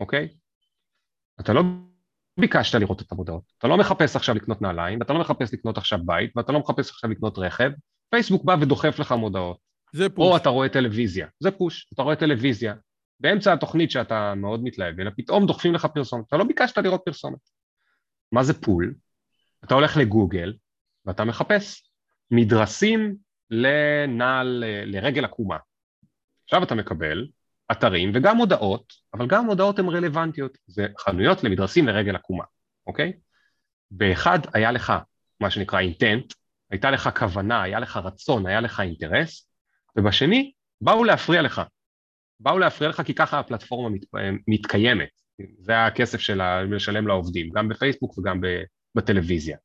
[0.00, 0.28] אוקיי?
[1.40, 1.62] אתה לא
[2.38, 3.42] ביקשת לראות את המודעות.
[3.58, 6.90] אתה לא מחפש עכשיו לקנות נעליים, ואתה לא מחפש לקנות עכשיו בית, ואתה לא מחפש
[6.90, 7.70] עכשיו לקנות רכב,
[8.10, 9.58] פייסבוק בא ודוחף לך מודעות.
[9.92, 10.28] זה פוש.
[10.28, 12.74] או אתה רואה טלוויזיה, זה פוש, אתה רואה טלוויזיה,
[13.20, 17.38] באמצע התוכנית שאתה מאוד מתלהב, אלא פתאום דוחפים לך פרסומת, אתה לא ביקשת לראות פרסומת.
[18.32, 18.94] מה זה פול?
[19.64, 20.54] אתה הולך לגוגל
[21.06, 21.90] ואתה מחפש
[22.30, 23.16] מדרסים
[23.50, 25.56] לנעל, לרגל עקומה.
[26.44, 27.26] עכשיו אתה מקבל
[27.70, 32.44] אתרים וגם מודעות, אבל גם מודעות הן רלוונטיות, זה חנויות למדרסים לרגל עקומה,
[32.86, 33.12] אוקיי?
[33.90, 34.92] באחד היה לך
[35.40, 36.32] מה שנקרא אינטנט,
[36.70, 39.50] הייתה לך כוונה, היה לך רצון, היה לך אינטרס,
[39.96, 41.62] ובשני באו להפריע לך.
[42.40, 44.04] באו להפריע לך כי ככה הפלטפורמה מת,
[44.48, 45.08] מתקיימת,
[45.58, 46.40] זה הכסף של
[46.74, 48.40] לשלם לעובדים, גם בפייסבוק וגם
[48.94, 49.56] בטלוויזיה.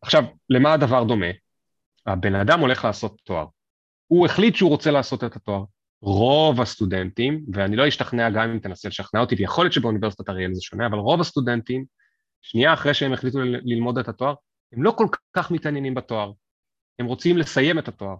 [0.00, 1.26] עכשיו, למה הדבר דומה?
[2.06, 3.46] הבן אדם הולך לעשות תואר.
[4.06, 5.64] הוא החליט שהוא רוצה לעשות את התואר.
[6.02, 10.60] רוב הסטודנטים, ואני לא אשתכנע גם אם תנסה לשכנע אותי, ויכול להיות שבאוניברסיטת אריאל זה
[10.60, 11.84] שונה, אבל רוב הסטודנטים,
[12.42, 14.34] שנייה אחרי שהם החליטו ללמוד את התואר,
[14.72, 16.32] הם לא כל כך מתעניינים בתואר.
[16.98, 18.16] הם רוצים לסיים את התואר.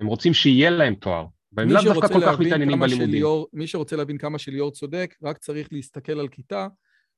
[0.00, 1.26] הם רוצים שיהיה להם תואר.
[1.52, 3.10] והם לאו דווקא כל כך מתעניינים בלימודים.
[3.10, 6.68] שליאור, מי שרוצה להבין כמה שליאור צודק, רק צריך להסתכל על כיתה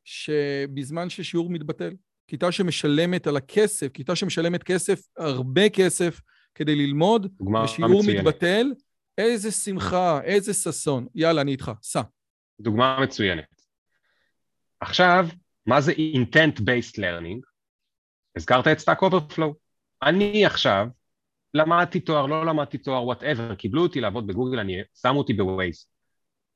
[0.04, 1.94] שבזמן ששיעור מתבטל,
[2.28, 6.20] כיתה שמשלמת על הכסף, כיתה שמשלמת כסף, הרבה כסף,
[6.54, 7.32] כדי ללמוד,
[7.64, 8.20] ושיעור מצוינת.
[8.20, 8.66] מתבטל,
[9.18, 11.06] איזה שמחה, איזה ששון.
[11.14, 12.02] יאללה, אני איתך, סע.
[12.60, 13.62] דוגמה מצוינת.
[14.80, 15.28] עכשיו,
[15.66, 17.40] מה זה intent-based learning?
[18.36, 19.54] הזכרת את Stack Overflow.
[20.02, 20.86] אני עכשיו
[21.54, 25.86] למדתי תואר, לא למדתי תואר, whatever, קיבלו אותי לעבוד בגוגל, אני, שמו אותי ב Waze.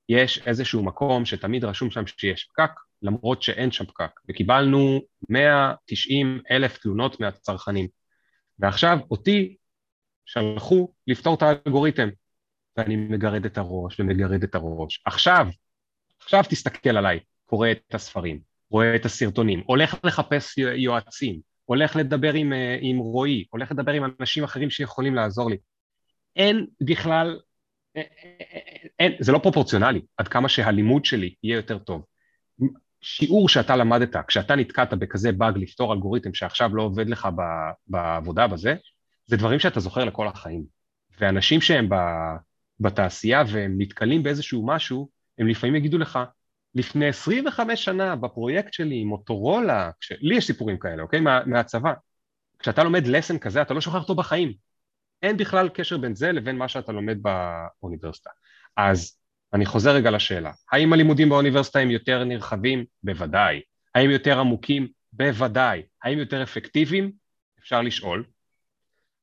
[0.08, 2.70] יש איזשהו מקום שתמיד רשום שם שיש פקק,
[3.02, 7.88] למרות שאין שם פקק, וקיבלנו 190 אלף תלונות מהצרכנים.
[8.58, 9.56] ועכשיו אותי
[10.24, 12.08] שלחו לפתור את האלגוריתם,
[12.76, 15.02] ואני מגרד את הראש ומגרד את הראש.
[15.04, 15.46] עכשיו,
[16.22, 22.52] עכשיו תסתכל עליי, קורא את הספרים, רואה את הסרטונים, הולך לחפש יועצים, הולך לדבר עם,
[22.52, 25.56] אה, עם רועי, הולך לדבר עם אנשים אחרים שיכולים לעזור לי.
[26.36, 27.40] אין בכלל,
[27.96, 28.58] אה, אה,
[28.98, 32.04] אין, זה לא פרופורציונלי, עד כמה שהלימוד שלי יהיה יותר טוב.
[33.00, 37.28] שיעור שאתה למדת, כשאתה נתקעת בכזה באג לפתור אלגוריתם שעכשיו לא עובד לך
[37.86, 38.74] בעבודה בזה,
[39.26, 40.64] זה דברים שאתה זוכר לכל החיים.
[41.20, 41.88] ואנשים שהם
[42.82, 45.08] בתעשייה והם נתקלים באיזשהו משהו,
[45.38, 46.18] הם לפעמים יגידו לך,
[46.74, 50.12] לפני 25 שנה בפרויקט שלי עם מוטורולה, כש...
[50.20, 51.20] לי יש סיפורים כאלה, אוקיי?
[51.20, 51.92] מה, מהצבא.
[52.58, 54.52] כשאתה לומד לסן כזה, אתה לא שוכח אותו בחיים.
[55.22, 58.30] אין בכלל קשר בין זה לבין מה שאתה לומד באוניברסיטה.
[58.76, 59.16] אז
[59.52, 62.84] אני חוזר רגע לשאלה, האם הלימודים באוניברסיטה הם יותר נרחבים?
[63.02, 63.60] בוודאי.
[63.94, 64.88] האם יותר עמוקים?
[65.12, 65.82] בוודאי.
[66.02, 67.12] האם יותר אפקטיביים?
[67.60, 68.24] אפשר לשאול.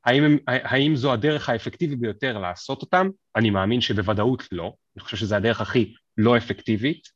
[0.06, 3.10] האם, האם זו הדרך האפקטיבית ביותר לעשות אותם?
[3.36, 4.74] אני מאמין שבוודאות לא.
[4.96, 7.08] אני חושב שזו הדרך הכי לא אפקטיבית.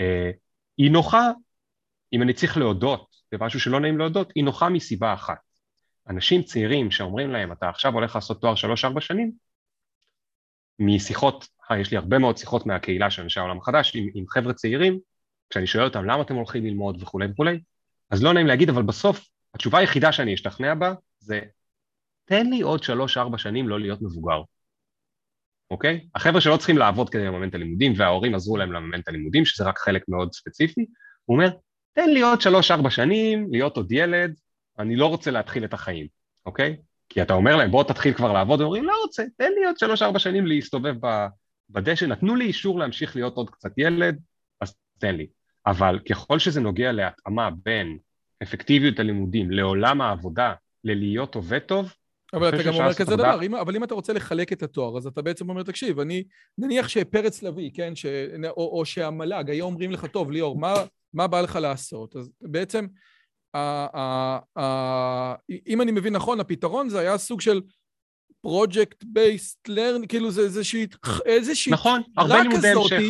[0.00, 0.30] אה,
[0.78, 1.30] היא נוחה,
[2.12, 5.38] אם אני צריך להודות במשהו שלא נעים להודות, היא נוחה מסיבה אחת.
[6.08, 9.32] אנשים צעירים שאומרים להם, אתה עכשיו הולך לעשות תואר שלוש-ארבע שנים,
[10.78, 11.48] משיחות,
[11.80, 14.98] יש לי הרבה מאוד שיחות מהקהילה של אנשי העולם החדש עם, עם חבר'ה צעירים,
[15.50, 17.60] כשאני שואל אותם למה אתם הולכים ללמוד וכולי וכולי,
[18.10, 21.40] אז לא נעים להגיד, אבל בסוף התשובה היחידה שאני אשתכנע בה זה,
[22.24, 24.42] תן לי עוד שלוש-ארבע שנים לא להיות מבוגר.
[25.70, 26.06] אוקיי?
[26.14, 29.64] החבר'ה שלא צריכים לעבוד כדי לממן את הלימודים וההורים עזרו להם לממן את הלימודים, שזה
[29.64, 30.86] רק חלק מאוד ספציפי,
[31.24, 31.50] הוא אומר,
[31.92, 34.34] תן לי עוד שלוש-ארבע שנים, להיות עוד ילד,
[34.78, 36.06] אני לא רוצה להתחיל את החיים,
[36.46, 36.76] אוקיי?
[37.08, 39.78] כי אתה אומר להם, בוא תתחיל כבר לעבוד, הם אומרים, לא רוצה, תן לי עוד
[39.78, 40.94] שלוש-ארבע שנים להסתובב
[41.70, 44.18] בדשא, נתנו לי אישור להמשיך להיות עוד קצת ילד,
[44.60, 45.26] אז תן לי.
[45.66, 47.98] אבל ככל שזה נוגע להתאמה בין
[48.42, 50.54] אפקטיביות הלימודים לעולם העבודה,
[50.84, 51.94] ללהיות עובד טוב,
[52.32, 55.06] אבל אתה גם אומר כזה דבר, אם, אבל אם אתה רוצה לחלק את התואר, אז
[55.06, 56.24] אתה בעצם אומר, תקשיב, אני,
[56.58, 58.06] נניח שפרץ לביא, כן, ש,
[58.48, 60.74] או, או שהמל"ג, היו אומרים לך, טוב, ליאור, מה,
[61.14, 62.16] מה בא לך לעשות?
[62.16, 62.86] אז בעצם,
[63.54, 63.58] ה,
[63.98, 65.34] ה, ה,
[65.66, 67.60] אם אני מבין נכון, הפתרון זה היה סוג של
[68.46, 70.86] project based learn, כאילו זה איזושהי,
[71.24, 73.00] איזושהי, נכון, הרבה לימודי המשך.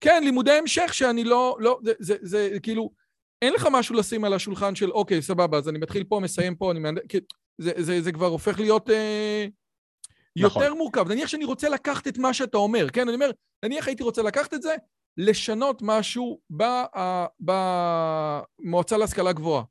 [0.00, 2.90] כן, לימודי המשך שאני לא, לא, זה, זה, זה, כאילו,
[3.42, 6.70] אין לך משהו לשים על השולחן של, אוקיי, סבבה, אז אני מתחיל פה, מסיים פה,
[6.70, 6.80] אני
[7.58, 9.46] זה, זה, זה כבר הופך להיות אה,
[10.36, 10.78] יותר נכון.
[10.78, 11.08] מורכב.
[11.08, 13.08] נניח שאני רוצה לקחת את מה שאתה אומר, כן?
[13.08, 13.30] אני אומר,
[13.64, 14.74] נניח הייתי רוצה לקחת את זה,
[15.16, 16.40] לשנות משהו
[18.60, 19.62] במועצה להשכלה גבוהה.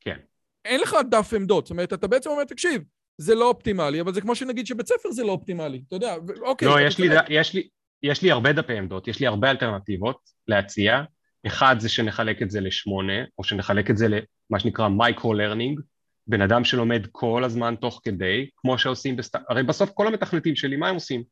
[0.00, 0.18] כן.
[0.64, 2.82] אין לך דף עמדות, זאת אומרת, אתה בעצם אומר, תקשיב,
[3.18, 6.68] זה לא אופטימלי, אבל זה כמו שנגיד שבית ספר זה לא אופטימלי, אתה יודע, אוקיי.
[6.68, 7.08] לא, יש לי.
[7.28, 7.68] יש, לי,
[8.02, 10.18] יש לי הרבה דפי עמדות, יש לי הרבה אלטרנטיבות
[10.48, 11.02] להציע.
[11.46, 15.80] אחד זה שנחלק את זה לשמונה, או שנחלק את זה למה שנקרא micro-learning,
[16.26, 20.56] בן אדם שלומד כל הזמן תוך כדי, כמו שעושים ב Stack, הרי בסוף כל המתכנתים
[20.56, 21.22] שלי, מה הם עושים?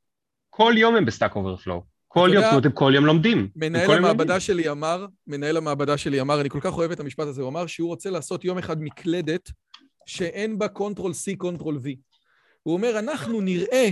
[0.51, 1.83] כל יום הם ב Stack Overflow.
[2.09, 3.49] כל יום, הם כל יום לומדים.
[3.57, 7.43] מנהל המעבדה שלי אמר, מנהל המעבדה שלי אמר, אני כל כך אוהב את המשפט הזה,
[7.43, 9.51] הוא אמר שהוא רוצה לעשות יום אחד מקלדת
[10.07, 11.89] שאין בה Control C, Control V.
[12.63, 13.91] הוא אומר, אנחנו נראה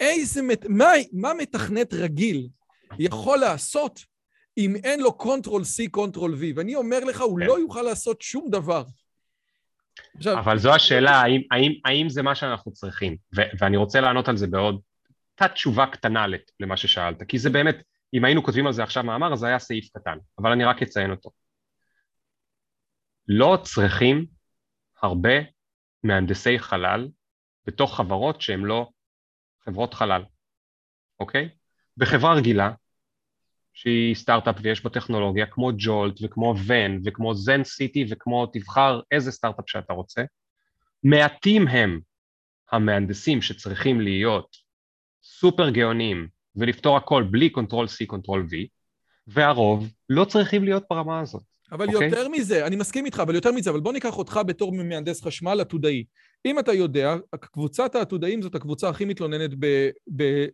[0.00, 2.48] איזה, מה, מה מתכנת רגיל
[2.98, 4.00] יכול לעשות
[4.58, 7.46] אם אין לו Control C, Control V, ואני אומר לך, הוא כן.
[7.46, 8.82] לא יוכל לעשות שום דבר.
[10.38, 13.16] אבל זו השאלה, האם, האם, האם זה מה שאנחנו צריכים?
[13.36, 14.80] ו- ואני רוצה לענות על זה בעוד
[15.34, 16.26] תת תשובה קטנה
[16.60, 17.76] למה ששאלת, כי זה באמת,
[18.14, 21.10] אם היינו כותבים על זה עכשיו מאמר, זה היה סעיף קטן, אבל אני רק אציין
[21.10, 21.30] אותו.
[23.28, 24.26] לא צריכים
[25.02, 25.34] הרבה
[26.04, 27.08] מהנדסי חלל
[27.66, 28.88] בתוך חברות שהן לא
[29.64, 30.22] חברות חלל,
[31.20, 31.48] אוקיי?
[31.96, 32.70] בחברה רגילה,
[33.76, 39.32] שהיא סטארט-אפ ויש בה טכנולוגיה, כמו ג'ולט וכמו ון וכמו זן סיטי וכמו תבחר איזה
[39.32, 40.22] סטארט-אפ שאתה רוצה,
[41.04, 42.00] מעטים הם
[42.72, 44.56] המהנדסים שצריכים להיות
[45.22, 48.54] סופר גאונים ולפתור הכל בלי Control C, Control V,
[49.26, 51.42] והרוב לא צריכים להיות ברמה הזאת.
[51.72, 52.08] אבל אוקיי.
[52.08, 55.60] יותר מזה, אני מסכים איתך, אבל יותר מזה, אבל בוא ניקח אותך בתור מהנדס חשמל
[55.60, 56.04] עתודאי.
[56.46, 59.50] אם אתה יודע, קבוצת העתודאים זאת הקבוצה הכי מתלוננת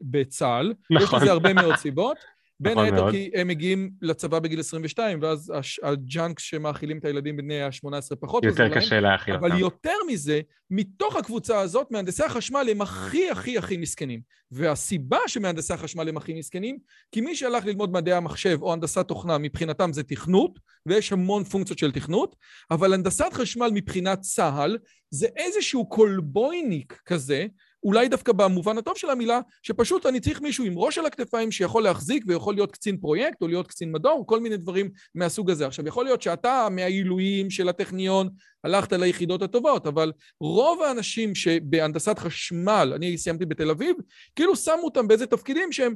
[0.03, 0.75] בצה"ל.
[0.91, 1.23] יש נכון.
[1.23, 2.17] לזה הרבה מאוד סיבות.
[2.63, 3.11] בין נכון היתר מאוד.
[3.13, 8.17] כי הם מגיעים לצבא בגיל 22, ואז הש- ה junks שמאכילים את הילדים בני ה-18
[8.21, 8.69] פחות יותר.
[8.75, 9.61] קשה להכיל אבל אותם.
[9.61, 10.41] יותר מזה,
[10.71, 14.21] מתוך הקבוצה הזאת, מהנדסי החשמל הם הכי הכי הכי מסכנים.
[14.51, 16.79] והסיבה שמהנדסי החשמל הם הכי מסכנים,
[17.13, 21.79] כי מי שהלך ללמוד מדעי המחשב או הנדסת תוכנה, מבחינתם זה תכנות, ויש המון פונקציות
[21.79, 22.37] של תכנות,
[22.71, 24.79] אבל הנדסת חשמל מבחינת צה"ל,
[25.11, 27.47] זה איזשהו קולבויניק כזה,
[27.85, 31.83] אולי דווקא במובן הטוב של המילה, שפשוט אני צריך מישהו עם ראש על הכתפיים שיכול
[31.83, 35.67] להחזיק ויכול להיות קצין פרויקט או להיות קצין מדור, כל מיני דברים מהסוג הזה.
[35.67, 38.29] עכשיו, יכול להיות שאתה מהעילויים של הטכניון
[38.65, 43.97] הלכת ליחידות הטובות, אבל רוב האנשים שבהנדסת חשמל, אני סיימתי בתל אביב,
[44.37, 45.95] כאילו שמו אותם באיזה תפקידים שהם,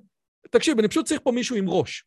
[0.50, 2.04] תקשיב, אני פשוט צריך פה מישהו עם ראש.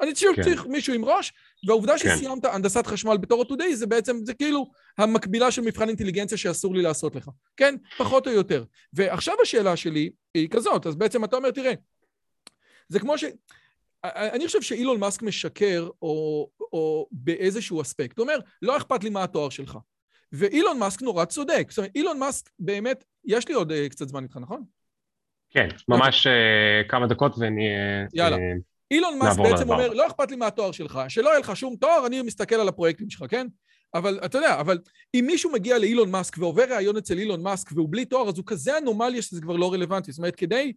[0.00, 0.42] אני פשוט כן.
[0.42, 1.32] צריך מישהו עם ראש,
[1.66, 2.16] והעובדה כן.
[2.16, 6.82] שסיימת הנדסת חשמל בתור עתודאי, זה בעצם, זה כאילו המקבילה של מבחן אינטליגנציה שאסור לי
[6.82, 7.28] לעשות לך.
[7.56, 7.74] כן?
[7.98, 8.64] פחות או יותר.
[8.92, 11.72] ועכשיו השאלה שלי היא כזאת, אז בעצם אתה אומר, תראה,
[12.88, 13.24] זה כמו ש...
[14.04, 18.18] אני חושב שאילון מאסק משקר או, או באיזשהו אספקט.
[18.18, 19.78] הוא אומר, לא אכפת לי מה התואר שלך.
[20.32, 21.66] ואילון מאסק נורא צודק.
[21.68, 24.64] זאת אומרת, אילון מאסק באמת, יש לי עוד אה, קצת זמן איתך, נכון?
[25.50, 27.68] כן, ממש אה, כמה דקות ואני...
[27.68, 28.36] אה, יאללה.
[28.90, 29.92] אילון מאסק בעצם אומר.
[29.92, 33.24] לא אכפת לי מהתואר שלך, שלא יהיה לך שום תואר, אני מסתכל על הפרויקטים שלך,
[33.28, 33.46] כן?
[33.94, 34.78] אבל אתה יודע, אבל
[35.14, 38.46] אם מישהו מגיע לאילון מאסק ועובר ראיון אצל אילון מאסק והוא בלי תואר, אז הוא
[38.46, 40.12] כזה אנומליה שזה כבר לא רלוונטי.
[40.12, 40.72] זאת אומרת, כדי...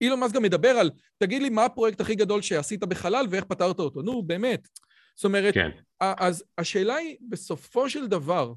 [0.00, 3.78] אילון מאסק גם מדבר על, תגיד לי, מה הפרויקט הכי גדול שעשית בחלל ואיך פתרת
[3.78, 4.02] אותו?
[4.02, 4.68] נו, באמת.
[5.16, 5.70] זאת אומרת, כן,
[6.00, 8.52] אז השאלה היא, בסופו של דבר,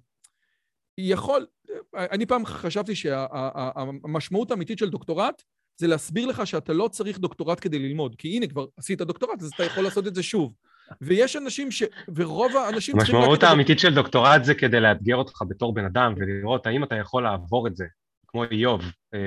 [0.98, 1.48] יכול...
[1.96, 5.44] אני פעם חשבתי שהמשמעות האמיתית של דוקטורט
[5.82, 9.52] זה להסביר לך שאתה לא צריך דוקטורט כדי ללמוד, כי הנה, כבר עשית דוקטורט, אז
[9.56, 10.54] אתה יכול לעשות את זה שוב.
[11.02, 11.84] ויש אנשים ש...
[12.16, 13.16] ורוב האנשים צריכים...
[13.16, 17.24] המשמעות האמיתית של דוקטורט זה כדי לאתגר אותך בתור בן אדם ולראות האם אתה יכול
[17.24, 17.86] לעבור את זה,
[18.32, 18.82] כמו איוב,
[19.14, 19.20] אה,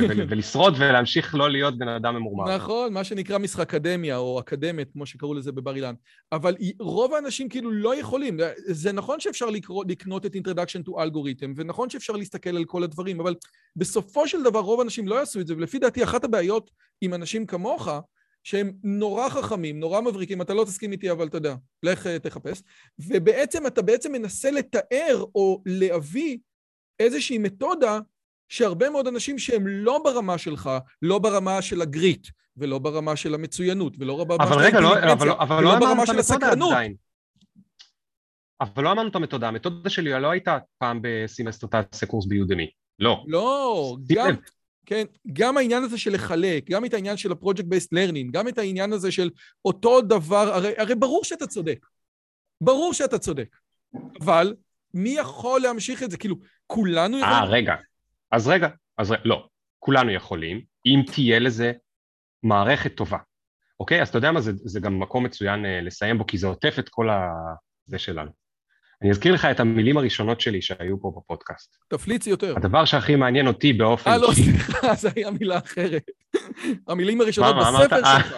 [0.00, 0.06] כן.
[0.08, 2.56] ול- ולשרוד ולהמשיך לא להיות בן אדם ממורמר.
[2.56, 5.94] נכון, מה שנקרא משחק אקדמיה, או אקדמית, כמו שקראו לזה בבר אילן.
[6.32, 8.36] אבל רוב האנשים כאילו לא יכולים.
[8.56, 13.20] זה נכון שאפשר לקרוא, לקנות את Introduction to Algorithm, ונכון שאפשר להסתכל על כל הדברים,
[13.20, 13.34] אבל
[13.76, 17.46] בסופו של דבר רוב האנשים לא יעשו את זה, ולפי דעתי אחת הבעיות עם אנשים
[17.46, 17.88] כמוך,
[18.44, 22.62] שהם נורא חכמים, נורא מבריקים, אתה לא תסכים איתי, אבל אתה יודע, לך אה, תחפש,
[22.98, 26.38] ובעצם אתה בעצם מנסה לתאר או להביא
[27.00, 27.98] איזושהי מתודה
[28.52, 30.70] שהרבה מאוד אנשים שהם לא ברמה שלך,
[31.02, 35.40] לא ברמה של הגריט, ולא ברמה של המצוינות, ולא ברמה של רגע, לא, אבל, לא-
[35.40, 36.72] אבל ולא לא ברמה של הסקרנות.
[36.72, 36.94] עדיין.
[38.60, 42.70] אבל לא אמרנו את המתודה, המתודה שלי לא הייתה פעם בסמסטר תעשה קורס ביודמי.
[42.98, 43.24] לא.
[43.26, 44.34] לא, גם.
[44.86, 48.58] כן, גם העניין הזה של לחלק, גם את העניין של ה-project based learning, גם את
[48.58, 49.30] העניין הזה של
[49.64, 51.86] אותו דבר, הרי, הרי ברור שאתה צודק.
[52.60, 53.56] ברור שאתה צודק.
[54.20, 54.54] אבל
[54.94, 56.16] מי יכול להמשיך את זה?
[56.16, 56.36] כאילו,
[56.66, 57.44] כולנו אה.
[57.44, 57.74] רגע.
[58.32, 58.68] אז רגע,
[58.98, 59.14] אז ר...
[59.24, 59.48] לא.
[59.78, 61.72] כולנו יכולים, אם תהיה לזה
[62.42, 63.18] מערכת טובה.
[63.80, 64.02] אוקיי?
[64.02, 66.74] אז אתה יודע מה, זה, זה גם מקום מצוין אה, לסיים בו, כי זה עוטף
[66.78, 67.28] את כל ה...
[67.86, 68.30] זה שלנו.
[69.02, 71.76] אני אזכיר לך את המילים הראשונות שלי שהיו פה בפודקאסט.
[71.88, 72.54] תפליץ יותר.
[72.56, 76.02] הדבר שהכי מעניין אותי באופן אה, לא, סליחה, זו הייתה מילה אחרת.
[76.88, 77.72] המילים הראשונות מה?
[77.72, 78.00] בספר.
[78.18, 78.36] שלך.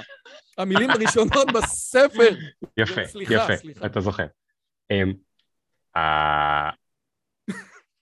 [0.58, 2.36] המילים הראשונות בספר.
[2.76, 3.86] יפה, סליחה, יפה, סליחה.
[3.86, 4.26] אתה זוכר.
[4.90, 5.12] אמ,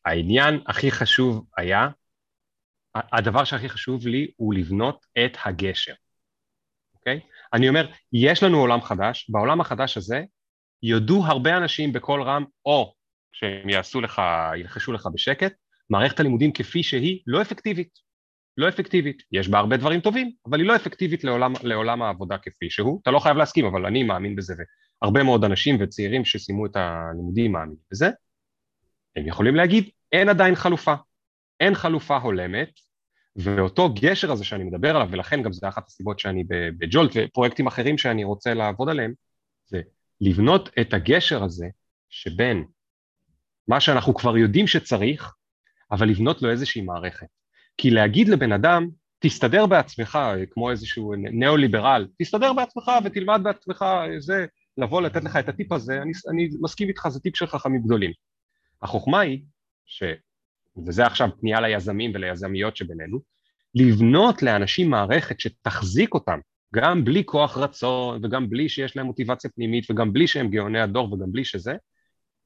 [0.04, 1.88] העניין הכי חשוב היה,
[2.94, 5.94] הדבר שהכי חשוב לי הוא לבנות את הגשר,
[6.94, 7.20] אוקיי?
[7.52, 10.24] אני אומר, יש לנו עולם חדש, בעולם החדש הזה
[10.82, 12.94] יודו הרבה אנשים בקול רם, או
[13.32, 14.22] שהם יעשו לך,
[14.56, 15.52] ילחשו לך בשקט,
[15.90, 18.12] מערכת הלימודים כפי שהיא לא אפקטיבית.
[18.56, 19.22] לא אפקטיבית.
[19.32, 23.00] יש בה הרבה דברים טובים, אבל היא לא אפקטיבית לעולם, לעולם העבודה כפי שהוא.
[23.02, 24.54] אתה לא חייב להסכים, אבל אני מאמין בזה,
[25.02, 28.10] והרבה מאוד אנשים וצעירים שסיימו את הלימודים מאמינים בזה.
[29.16, 30.94] הם יכולים להגיד, אין עדיין חלופה.
[31.60, 32.70] אין חלופה הולמת,
[33.36, 36.44] ואותו גשר הזה שאני מדבר עליו, ולכן גם זה אחת הסיבות שאני
[36.78, 39.12] בג'ולט ופרויקטים אחרים שאני רוצה לעבוד עליהם,
[39.66, 39.80] זה
[40.20, 41.66] לבנות את הגשר הזה
[42.10, 42.64] שבין
[43.68, 45.34] מה שאנחנו כבר יודעים שצריך,
[45.90, 47.26] אבל לבנות לו איזושהי מערכת.
[47.76, 48.88] כי להגיד לבן אדם,
[49.18, 50.18] תסתדר בעצמך,
[50.50, 53.84] כמו איזשהו ניאו-ליברל, תסתדר בעצמך ותלמד בעצמך,
[54.18, 54.46] זה,
[54.78, 58.12] לבוא לתת לך את הטיפ הזה, אני, אני מסכים איתך, זה טיפ של חכמים גדולים.
[58.82, 59.42] החוכמה היא,
[59.86, 60.02] ש,
[60.86, 63.20] וזה עכשיו פנייה ליזמים וליזמיות שבינינו,
[63.74, 66.38] לבנות לאנשים מערכת שתחזיק אותם,
[66.74, 71.12] גם בלי כוח רצון, וגם בלי שיש להם מוטיבציה פנימית, וגם בלי שהם גאוני הדור,
[71.12, 71.74] וגם בלי שזה,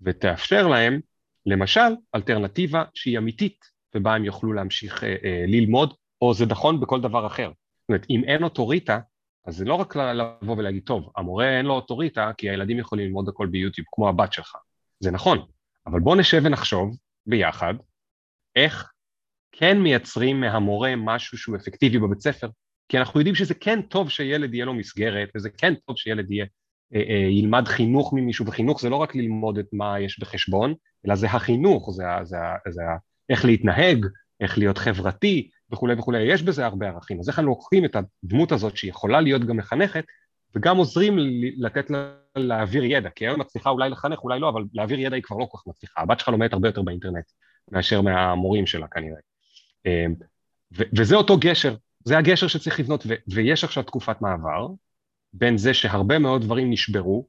[0.01, 1.01] ותאפשר להם,
[1.47, 3.65] למשל, אלטרנטיבה שהיא אמיתית,
[3.95, 7.49] ובה הם יוכלו להמשיך אה, אה, ללמוד, או זה נכון בכל דבר אחר.
[7.49, 8.99] זאת אומרת, אם אין אוטוריטה,
[9.47, 13.29] אז זה לא רק לבוא ולהגיד, טוב, המורה אין לו אוטוריטה, כי הילדים יכולים ללמוד
[13.29, 14.57] הכל ביוטיוב, כמו הבת שלך.
[15.01, 15.47] זה נכון,
[15.87, 17.75] אבל בוא נשב ונחשוב ביחד,
[18.57, 18.93] איך
[19.53, 22.49] כן מייצרים מהמורה משהו שהוא אפקטיבי בבית ספר,
[22.89, 26.47] כי אנחנו יודעים שזה כן טוב שילד יהיה לו מסגרת, וזה כן טוב שילד יהיה,
[26.95, 30.75] אה, אה, ילמד חינוך ממישהו, וחינוך זה לא רק ללמוד את מה יש בחשבון,
[31.07, 32.83] אלא זה החינוך, זה, זה, זה, זה
[33.31, 34.07] איך להתנהג,
[34.41, 37.21] איך להיות חברתי וכולי וכולי, יש בזה הרבה ערכים.
[37.21, 40.05] אז איך אנחנו לוקחים את הדמות הזאת שיכולה להיות גם מחנכת,
[40.55, 41.17] וגם עוזרים
[41.57, 45.23] לתת לה להעביר ידע, כי היום מצליחה אולי לחנך, אולי לא, אבל להעביר ידע היא
[45.23, 46.01] כבר לא כל כך מצליחה.
[46.01, 47.25] הבת שלך לומדת הרבה יותר באינטרנט
[47.73, 49.19] מאשר מהמורים שלה כנראה.
[49.87, 50.15] אמ,
[50.73, 54.67] וזה אותו גשר, זה הגשר שצריך לבנות, ויש עכשיו תקופת מעבר
[55.33, 57.27] בין זה שהרבה מאוד דברים נשברו,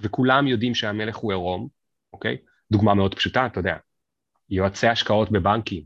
[0.00, 1.68] וכולם יודעים שהמלך הוא עירום,
[2.12, 2.36] אוקיי?
[2.70, 3.76] דוגמה מאוד פשוטה, אתה יודע,
[4.50, 5.82] יועצי השקעות בבנקים,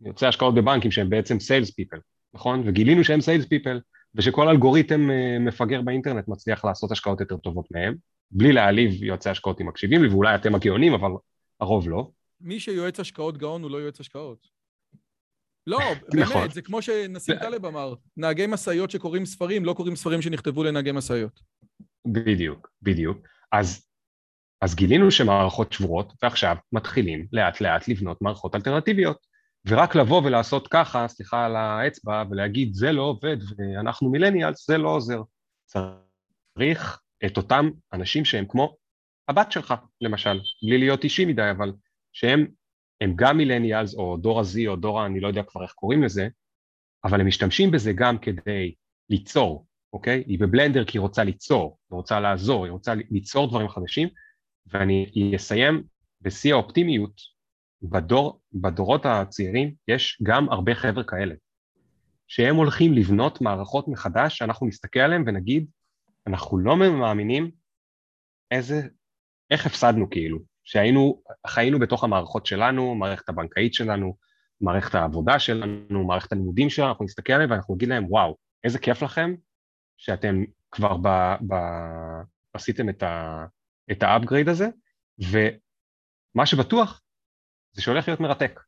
[0.00, 1.98] יועצי השקעות בבנקים שהם בעצם sales people,
[2.34, 2.62] נכון?
[2.66, 3.80] וגילינו שהם sales people,
[4.14, 7.94] ושכל אלגוריתם אה, מפגר באינטרנט מצליח לעשות השקעות יותר טובות מהם,
[8.30, 11.10] בלי להעליב יועצי השקעות אם מקשיבים לי, ואולי אתם הגאונים, אבל
[11.60, 12.10] הרוב לא.
[12.40, 14.46] מי שיועץ השקעות גאון הוא לא יועץ השקעות.
[15.66, 15.78] לא,
[16.12, 16.50] באמת, נכון.
[16.50, 21.40] זה כמו שנסים טלב אמר, נהגי משאיות שקוראים ספרים, לא קוראים ספרים שנכתבו לנהגי משאיות.
[22.06, 23.18] בדיוק, בדיוק.
[23.52, 23.86] אז,
[24.60, 29.26] אז גילינו שמערכות שבורות, ועכשיו מתחילים לאט לאט לבנות מערכות אלטרנטיביות.
[29.66, 34.88] ורק לבוא ולעשות ככה, סליחה על האצבע, ולהגיד זה לא עובד ואנחנו מילניאלס, זה לא
[34.88, 35.22] עוזר.
[36.54, 38.76] צריך את אותם אנשים שהם כמו
[39.28, 41.72] הבת שלך, למשל, בלי להיות אישי מדי, אבל
[42.12, 42.46] שהם
[43.00, 45.06] הם גם מילניאלס, או דור ה-Z, או דור ה...
[45.06, 46.28] אני לא יודע כבר איך קוראים לזה,
[47.04, 48.74] אבל הם משתמשים בזה גם כדי
[49.10, 50.24] ליצור, אוקיי?
[50.26, 54.08] היא בבלנדר כי היא רוצה ליצור, היא רוצה לעזור, היא רוצה ליצור דברים חדשים,
[54.66, 55.82] ואני אסיים
[56.20, 57.33] בשיא האופטימיות,
[57.90, 61.34] בדור, בדורות הצעירים יש גם הרבה חבר'ה כאלה,
[62.28, 65.66] שהם הולכים לבנות מערכות מחדש, שאנחנו נסתכל עליהם ונגיד,
[66.26, 67.50] אנחנו לא מאמינים
[68.50, 68.82] איזה,
[69.50, 74.16] איך הפסדנו כאילו, שהיינו, חיינו בתוך המערכות שלנו, מערכת הבנקאית שלנו,
[74.60, 79.02] מערכת העבודה שלנו, מערכת הלימודים שלנו, אנחנו נסתכל עליהם ואנחנו נגיד להם, וואו, איזה כיף
[79.02, 79.34] לכם
[79.96, 81.08] שאתם כבר ב,
[81.48, 81.54] ב,
[82.54, 83.44] עשיתם את, ה,
[83.90, 84.68] את ה upgrade הזה,
[85.18, 87.03] ומה שבטוח
[87.74, 88.60] זה שהולך להיות מרתק.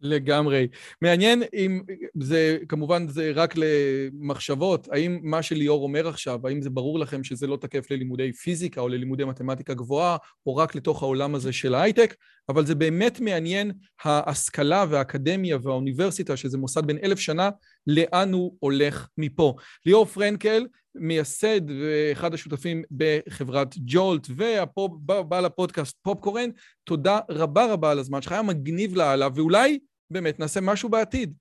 [0.00, 0.68] לגמרי.
[1.02, 1.82] מעניין אם
[2.20, 7.46] זה, כמובן זה רק למחשבות, האם מה שליאור אומר עכשיו, האם זה ברור לכם שזה
[7.46, 10.16] לא תקף ללימודי פיזיקה או ללימודי מתמטיקה גבוהה,
[10.46, 12.14] או רק לתוך העולם הזה של ההייטק,
[12.48, 13.72] אבל זה באמת מעניין
[14.02, 17.50] ההשכלה והאקדמיה והאוניברסיטה, שזה מוסד בן אלף שנה,
[17.86, 19.56] לאן הוא הולך מפה.
[19.86, 26.50] ליאור פרנקל, מייסד ואחד השותפים בחברת ג'ולט, ובעל הפודקאסט פופקורן,
[26.84, 29.78] תודה רבה רבה על הזמן שלך, היה מגניב לאללה, ואולי
[30.10, 31.34] באמת נעשה משהו בעתיד.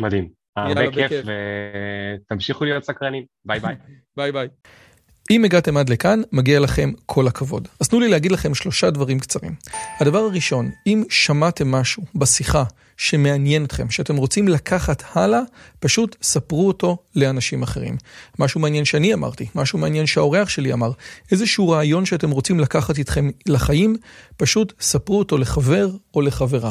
[0.00, 0.28] מדהים.
[0.56, 1.12] הרבה כיף,
[2.26, 3.24] ותמשיכו להיות סקרנים.
[3.44, 3.76] ביי ביי.
[4.16, 4.48] ביי ביי.
[5.30, 7.68] אם הגעתם עד לכאן, מגיע לכם כל הכבוד.
[7.80, 9.54] אז תנו לי להגיד לכם שלושה דברים קצרים.
[10.00, 12.64] הדבר הראשון, אם שמעתם משהו בשיחה
[13.00, 15.40] שמעניין אתכם, שאתם רוצים לקחת הלאה,
[15.78, 17.96] פשוט ספרו אותו לאנשים אחרים.
[18.38, 20.90] משהו מעניין שאני אמרתי, משהו מעניין שהאורח שלי אמר,
[21.32, 23.96] איזשהו רעיון שאתם רוצים לקחת איתכם לחיים,
[24.36, 26.70] פשוט ספרו אותו לחבר או לחברה.